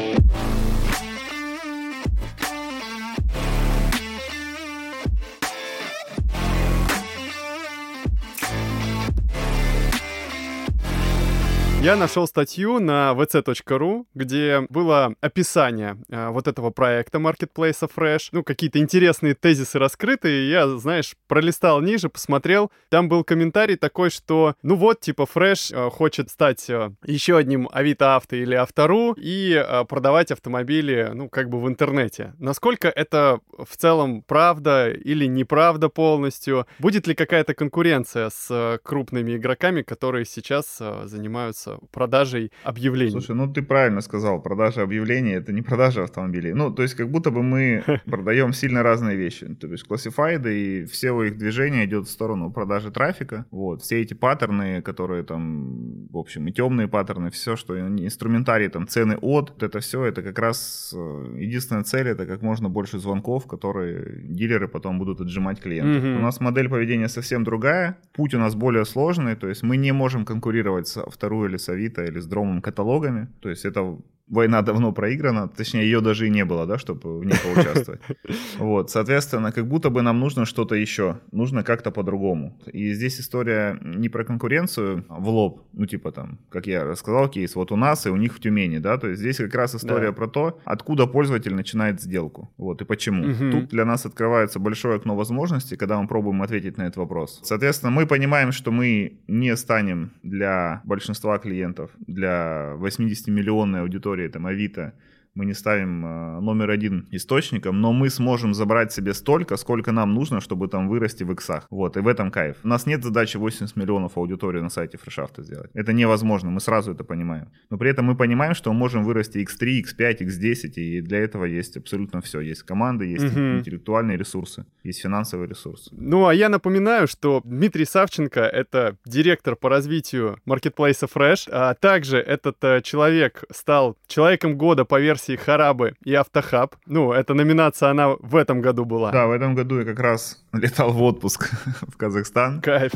Я 11.83 11.97
нашел 11.97 12.27
статью 12.27 12.79
на 12.79 13.15
vc.ru, 13.17 14.05
где 14.13 14.67
было 14.69 15.15
описание 15.23 15.97
э, 16.11 16.29
вот 16.29 16.47
этого 16.47 16.69
проекта 16.69 17.19
маркетплейса 17.19 17.87
Fresh. 17.87 18.29
Ну, 18.33 18.45
какие-то 18.45 18.79
интересные 18.81 19.35
тезисы 19.35 19.79
раскрыты. 19.79 20.31
И 20.31 20.51
я, 20.51 20.69
знаешь, 20.77 21.15
пролистал 21.27 21.81
ниже, 21.81 22.11
посмотрел. 22.11 22.71
Там 22.91 23.09
был 23.09 23.25
комментарий 23.25 23.77
такой, 23.77 24.11
что, 24.11 24.57
ну 24.63 24.77
вот, 24.77 25.01
типа, 25.01 25.23
Fresh 25.23 25.75
э, 25.75 25.89
хочет 25.89 26.29
стать 26.29 26.69
э, 26.69 26.91
еще 27.07 27.39
одним 27.39 27.67
Авито 27.73 28.15
Авто 28.15 28.37
или 28.37 28.55
Автору 28.55 29.15
и 29.17 29.65
продавать 29.89 30.33
автомобили, 30.33 31.11
ну, 31.15 31.31
как 31.31 31.49
бы 31.49 31.63
в 31.63 31.67
интернете. 31.67 32.35
Насколько 32.39 32.89
это 32.89 33.41
в 33.57 33.75
целом 33.79 34.21
правда 34.21 34.91
или 34.91 35.25
неправда 35.25 35.89
полностью? 35.89 36.67
Будет 36.79 37.07
ли 37.07 37.15
какая-то 37.15 37.55
конкуренция 37.55 38.29
с 38.29 38.79
крупными 38.83 39.35
игроками, 39.37 39.81
которые 39.81 40.27
сейчас 40.27 40.79
занимаются 41.05 41.70
продажей 41.91 42.53
объявлений? 42.65 43.11
Слушай, 43.11 43.37
ну 43.37 43.53
ты 43.53 43.63
правильно 43.63 44.01
сказал, 44.01 44.43
продажа 44.43 44.83
объявлений 44.83 45.33
это 45.33 45.53
не 45.53 45.63
продажа 45.63 46.05
автомобилей. 46.05 46.53
Ну, 46.53 46.71
то 46.71 46.83
есть 46.83 46.95
как 46.95 47.11
будто 47.11 47.31
бы 47.31 47.43
мы 47.43 47.83
продаем 48.07 48.53
сильно 48.53 48.83
разные 48.83 49.17
вещи. 49.17 49.47
То 49.55 49.67
есть 49.67 49.85
классифайды 49.85 50.51
и 50.59 50.85
все 50.85 51.23
их 51.23 51.37
движение 51.37 51.85
идет 51.85 52.07
в 52.07 52.11
сторону 52.11 52.51
продажи 52.51 52.91
трафика. 52.91 53.47
Вот, 53.51 53.83
все 53.83 54.01
эти 54.01 54.15
паттерны, 54.15 54.83
которые 54.83 55.23
там, 55.23 56.09
в 56.09 56.17
общем, 56.17 56.47
и 56.49 56.53
темные 56.53 56.89
паттерны, 56.89 57.31
все, 57.31 57.57
что 57.57 57.79
инструментарий, 57.79 58.69
там, 58.69 58.87
цены 58.87 59.17
от, 59.21 59.51
вот 59.51 59.63
это 59.63 59.81
все, 59.81 60.05
это 60.05 60.23
как 60.23 60.39
раз 60.39 60.95
э, 60.97 61.37
единственная 61.39 61.83
цель, 61.85 62.09
это 62.09 62.27
как 62.27 62.43
можно 62.43 62.69
больше 62.69 62.99
звонков, 62.99 63.47
которые 63.47 64.23
дилеры 64.23 64.69
потом 64.69 64.99
будут 64.99 65.21
отжимать 65.21 65.61
клиентов. 65.61 66.03
Мгм. 66.03 66.19
У 66.19 66.21
нас 66.21 66.41
модель 66.41 66.69
поведения 66.69 67.09
совсем 67.09 67.45
другая, 67.45 67.99
путь 68.13 68.35
у 68.35 68.39
нас 68.39 68.55
более 68.55 68.85
сложный, 68.85 69.37
то 69.37 69.49
есть 69.49 69.63
мы 69.63 69.77
не 69.77 69.93
можем 69.93 70.25
конкурировать 70.25 70.89
с 70.89 71.03
вторую 71.11 71.51
или 71.51 71.57
с 71.65 71.69
Авито, 71.69 72.05
или 72.05 72.19
с 72.19 72.27
Дромом 72.27 72.63
каталогами, 72.63 73.29
то 73.41 73.49
есть 73.49 73.65
это 73.65 73.99
война 74.31 74.63
давно 74.63 74.93
проиграна, 74.93 75.49
точнее 75.49 75.83
ее 75.85 76.01
даже 76.01 76.27
и 76.27 76.31
не 76.31 76.45
было, 76.45 76.67
да, 76.67 76.79
чтобы 76.79 77.19
в 77.19 77.25
ней 77.25 77.35
поучаствовать. 77.45 78.01
Вот, 78.59 78.91
соответственно, 78.91 79.53
как 79.53 79.67
будто 79.67 79.91
бы 79.91 80.03
нам 80.03 80.21
нужно 80.21 80.45
что-то 80.45 80.75
еще, 80.75 81.19
нужно 81.33 81.63
как-то 81.63 81.91
по-другому. 81.91 82.59
И 82.73 82.93
здесь 82.93 83.21
история 83.21 83.79
не 83.83 84.09
про 84.09 84.25
конкуренцию 84.25 85.05
в 85.09 85.29
лоб, 85.29 85.63
ну 85.73 85.87
типа 85.87 86.13
там, 86.13 86.39
как 86.51 86.67
я 86.67 86.85
рассказал 86.85 87.29
кейс, 87.29 87.55
вот 87.57 87.73
у 87.73 87.77
нас 87.77 88.07
и 88.07 88.11
у 88.11 88.17
них 88.17 88.35
в 88.35 88.41
Тюмени, 88.41 88.79
да, 88.79 88.99
то 88.99 89.09
есть 89.09 89.21
здесь 89.21 89.37
как 89.39 89.55
раз 89.55 89.75
история 89.75 90.09
Да. 90.09 90.13
про 90.13 90.29
то, 90.29 90.61
откуда 90.65 91.07
пользователь 91.07 91.55
начинает 91.55 92.01
сделку, 92.01 92.51
вот, 92.59 92.83
и 92.83 92.85
почему. 92.85 93.25
Мгм. 93.25 93.51
Тут 93.51 93.69
для 93.71 93.85
нас 93.85 94.07
открывается 94.07 94.59
большое 94.59 94.97
окно 94.97 95.17
возможностей, 95.17 95.77
когда 95.77 96.01
мы 96.01 96.07
пробуем 96.09 96.43
ответить 96.43 96.79
на 96.79 96.83
этот 96.83 96.97
вопрос. 96.99 97.41
Соответственно, 97.43 97.91
мы 97.91 98.07
понимаем, 98.07 98.53
что 98.53 98.71
мы 98.71 99.19
не 99.29 99.57
станем 99.57 100.11
для 100.23 100.81
большинства 100.85 101.39
клиентов, 101.39 101.91
для 102.07 102.75
80-миллионной 102.79 103.81
аудитории, 103.81 104.20
там, 104.29 104.47
Авито, 104.47 104.93
мы 105.35 105.45
не 105.47 105.55
ставим 105.55 106.05
э, 106.05 106.41
номер 106.41 106.71
один 106.71 107.07
источником, 107.13 107.81
но 107.81 107.93
мы 107.93 108.11
сможем 108.11 108.55
забрать 108.55 108.93
себе 108.93 109.15
столько, 109.15 109.57
сколько 109.57 109.93
нам 109.93 110.15
нужно, 110.15 110.41
чтобы 110.41 110.69
там 110.69 110.89
вырасти 110.89 111.25
в 111.25 111.33
иксах. 111.33 111.67
Вот, 111.71 111.97
и 111.97 112.01
в 112.01 112.09
этом 112.09 112.31
кайф. 112.31 112.57
У 112.65 112.69
нас 112.69 112.87
нет 112.87 113.05
задачи 113.05 113.37
80 113.37 113.77
миллионов 113.77 114.17
аудитории 114.17 114.61
на 114.61 114.71
сайте 114.71 114.99
фрешафта 114.99 115.43
сделать. 115.43 115.71
Это 115.75 115.93
невозможно, 115.93 116.51
мы 116.51 116.61
сразу 116.61 116.93
это 116.93 117.05
понимаем. 117.05 117.49
Но 117.71 117.79
при 117.79 117.91
этом 117.91 118.07
мы 118.07 118.17
понимаем, 118.17 118.55
что 118.55 118.73
мы 118.73 118.79
можем 118.79 119.05
вырасти 119.05 119.39
x3, 119.39 119.83
x5, 119.85 120.19
x10, 120.27 120.73
и 120.77 121.01
для 121.01 121.19
этого 121.19 121.45
есть 121.45 121.77
абсолютно 121.77 122.21
все. 122.21 122.41
Есть 122.41 122.63
команды, 122.63 123.07
есть 123.07 123.25
Мгм. 123.25 123.59
интеллектуальные 123.59 124.17
ресурсы, 124.17 124.65
есть 124.85 125.01
финансовые 125.01 125.49
ресурсы. 125.49 125.91
Ну, 125.93 126.27
а 126.27 126.35
я 126.35 126.49
напоминаю, 126.49 127.07
что 127.07 127.41
Дмитрий 127.45 127.85
Савченко— 127.85 128.41
это 128.53 128.97
директор 129.07 129.57
по 129.57 129.69
развитию 129.69 130.39
маркетплейса 130.45 131.07
Fresh, 131.07 131.49
а 131.51 131.75
также 131.75 132.19
этот 132.19 132.57
э, 132.65 132.81
человек 132.83 133.45
стал 133.53 133.97
человеком 134.07 134.57
года 134.57 134.85
по 134.85 135.01
версии 135.01 135.30
Харабы 135.37 135.95
и 136.05 136.15
Автохаб. 136.15 136.77
Ну, 136.87 137.13
эта 137.13 137.35
номинация, 137.35 137.91
она 137.91 138.17
в 138.19 138.37
этом 138.37 138.61
году 138.61 138.85
была. 138.85 139.11
Да, 139.13 139.27
в 139.27 139.33
этом 139.33 139.55
году 139.55 139.79
я 139.79 139.85
как 139.85 140.01
раз 140.01 140.45
летал 140.53 140.93
в 140.93 141.03
отпуск 141.03 141.51
в 141.83 141.97
Казахстан. 141.97 142.61
Кайф. 142.61 142.93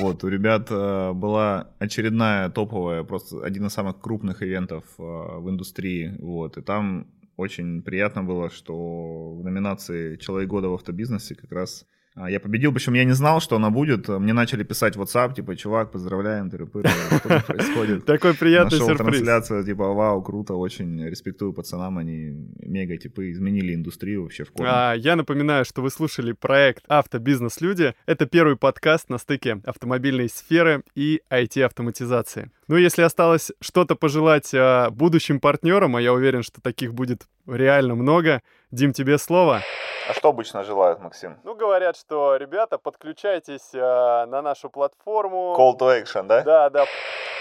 Вот, 0.00 0.24
у 0.24 0.28
ребят 0.28 0.66
э, 0.70 1.12
была 1.12 1.68
очередная 1.78 2.50
топовая, 2.50 3.04
просто 3.04 3.44
один 3.44 3.66
из 3.66 3.72
самых 3.72 4.00
крупных 4.00 4.42
ивентов 4.42 4.84
э, 4.98 5.02
в 5.02 5.48
индустрии, 5.48 6.16
вот, 6.18 6.58
и 6.58 6.62
там 6.62 7.06
очень 7.36 7.82
приятно 7.82 8.22
было, 8.22 8.50
что 8.50 9.34
в 9.34 9.44
номинации 9.44 10.16
«Человек 10.16 10.48
года 10.48 10.68
в 10.68 10.74
автобизнесе» 10.74 11.34
как 11.34 11.52
раз 11.52 11.86
я 12.16 12.38
победил, 12.38 12.72
причем 12.72 12.94
я 12.94 13.04
не 13.04 13.12
знал, 13.12 13.40
что 13.40 13.56
она 13.56 13.70
будет. 13.70 14.08
Мне 14.08 14.32
начали 14.32 14.62
писать 14.62 14.96
в 14.96 15.02
WhatsApp, 15.02 15.34
типа, 15.34 15.56
чувак, 15.56 15.90
поздравляем, 15.90 16.48
ты 16.48 16.56
что 16.56 16.66
происходит. 16.66 18.04
Такой 18.06 18.34
приятный 18.34 18.78
Нашел 18.78 18.88
сюрприз. 18.88 19.18
трансляцию, 19.18 19.64
типа, 19.64 19.92
вау, 19.92 20.22
круто, 20.22 20.54
очень 20.54 21.04
респектую 21.04 21.52
пацанам, 21.52 21.98
они 21.98 22.48
мега, 22.60 22.96
типа, 22.96 23.30
изменили 23.32 23.74
индустрию 23.74 24.22
вообще 24.22 24.44
в 24.44 24.52
корне. 24.52 24.70
А, 24.72 24.94
я 24.94 25.16
напоминаю, 25.16 25.64
что 25.64 25.82
вы 25.82 25.90
слушали 25.90 26.32
проект 26.32 26.84
«Автобизнес-люди». 26.88 27.94
Это 28.06 28.26
первый 28.26 28.56
подкаст 28.56 29.08
на 29.08 29.18
стыке 29.18 29.60
автомобильной 29.64 30.28
сферы 30.28 30.84
и 30.94 31.20
IT-автоматизации. 31.30 32.50
Ну, 32.68 32.76
если 32.76 33.02
осталось 33.02 33.50
что-то 33.60 33.96
пожелать 33.96 34.52
а, 34.54 34.90
будущим 34.90 35.40
партнерам, 35.40 35.96
а 35.96 36.02
я 36.02 36.12
уверен, 36.12 36.44
что 36.44 36.60
таких 36.60 36.94
будет 36.94 37.26
реально 37.46 37.96
много, 37.96 38.40
Дим, 38.70 38.92
тебе 38.92 39.18
слово. 39.18 39.62
А 40.06 40.12
что 40.12 40.28
обычно 40.28 40.64
желают, 40.64 41.00
Максим? 41.00 41.38
Ну, 41.44 41.54
говорят, 41.54 41.96
что, 41.96 42.36
ребята, 42.36 42.76
подключайтесь 42.76 43.70
э, 43.72 43.78
на 44.26 44.42
нашу 44.42 44.68
платформу. 44.68 45.56
Call 45.58 45.78
to 45.78 46.02
action, 46.02 46.26
да? 46.26 46.42
Да, 46.42 46.70
да. 46.70 46.86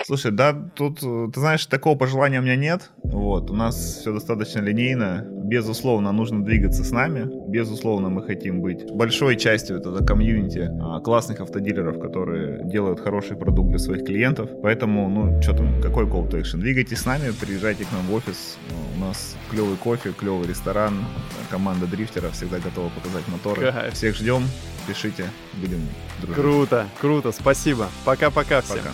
Слушай, 0.06 0.32
да, 0.32 0.54
тут, 0.76 1.00
ты 1.00 1.40
знаешь, 1.40 1.66
такого 1.66 1.98
пожелания 1.98 2.40
у 2.40 2.44
меня 2.44 2.56
нет. 2.56 2.90
Вот, 3.04 3.50
у 3.50 3.54
нас 3.54 3.76
все 3.76 4.14
достаточно 4.14 4.60
линейно. 4.60 5.26
Безусловно, 5.30 6.12
нужно 6.12 6.44
двигаться 6.44 6.84
с 6.84 6.92
нами. 6.92 7.30
Безусловно, 7.50 8.10
мы 8.10 8.24
хотим 8.24 8.62
быть 8.62 8.90
большой 8.92 9.38
частью 9.38 9.78
этого 9.78 10.04
комьюнити 10.04 10.70
а, 10.82 11.00
классных 11.00 11.40
автодилеров, 11.42 12.00
которые 12.00 12.62
делают 12.66 13.00
хороший 13.00 13.38
продукт 13.38 13.70
для 13.70 13.80
своих 13.80 14.06
клиентов. 14.06 14.50
Поэтому, 14.62 15.10
ну, 15.10 15.42
что 15.42 15.56
там, 15.56 15.82
какой 15.82 16.06
call 16.06 16.30
to 16.30 16.42
action? 16.42 16.58
Двигайтесь 16.58 17.00
с 17.00 17.06
нами, 17.06 17.32
приезжайте 17.40 17.86
к 17.86 17.92
нам 17.92 18.06
в 18.08 18.14
офис. 18.14 18.58
У 18.96 19.00
нас 19.00 19.36
клевый 19.52 19.78
кофе, 19.78 20.12
клевый 20.12 20.48
ресторан, 20.48 21.06
команда 21.50 21.86
дрифтеров 21.88 22.34
всегда 22.34 22.60
готова 22.60 22.90
показать 22.90 23.28
моторы. 23.28 23.72
Кайф. 23.72 23.94
Всех 23.94 24.16
ждем, 24.16 24.44
пишите, 24.88 25.26
будем 25.62 25.82
дружить. 26.22 26.36
Круто, 26.36 26.88
круто, 27.00 27.32
спасибо. 27.32 27.88
Пока-пока 28.06 28.62
всем. 28.62 28.80
Пока. 28.80 28.90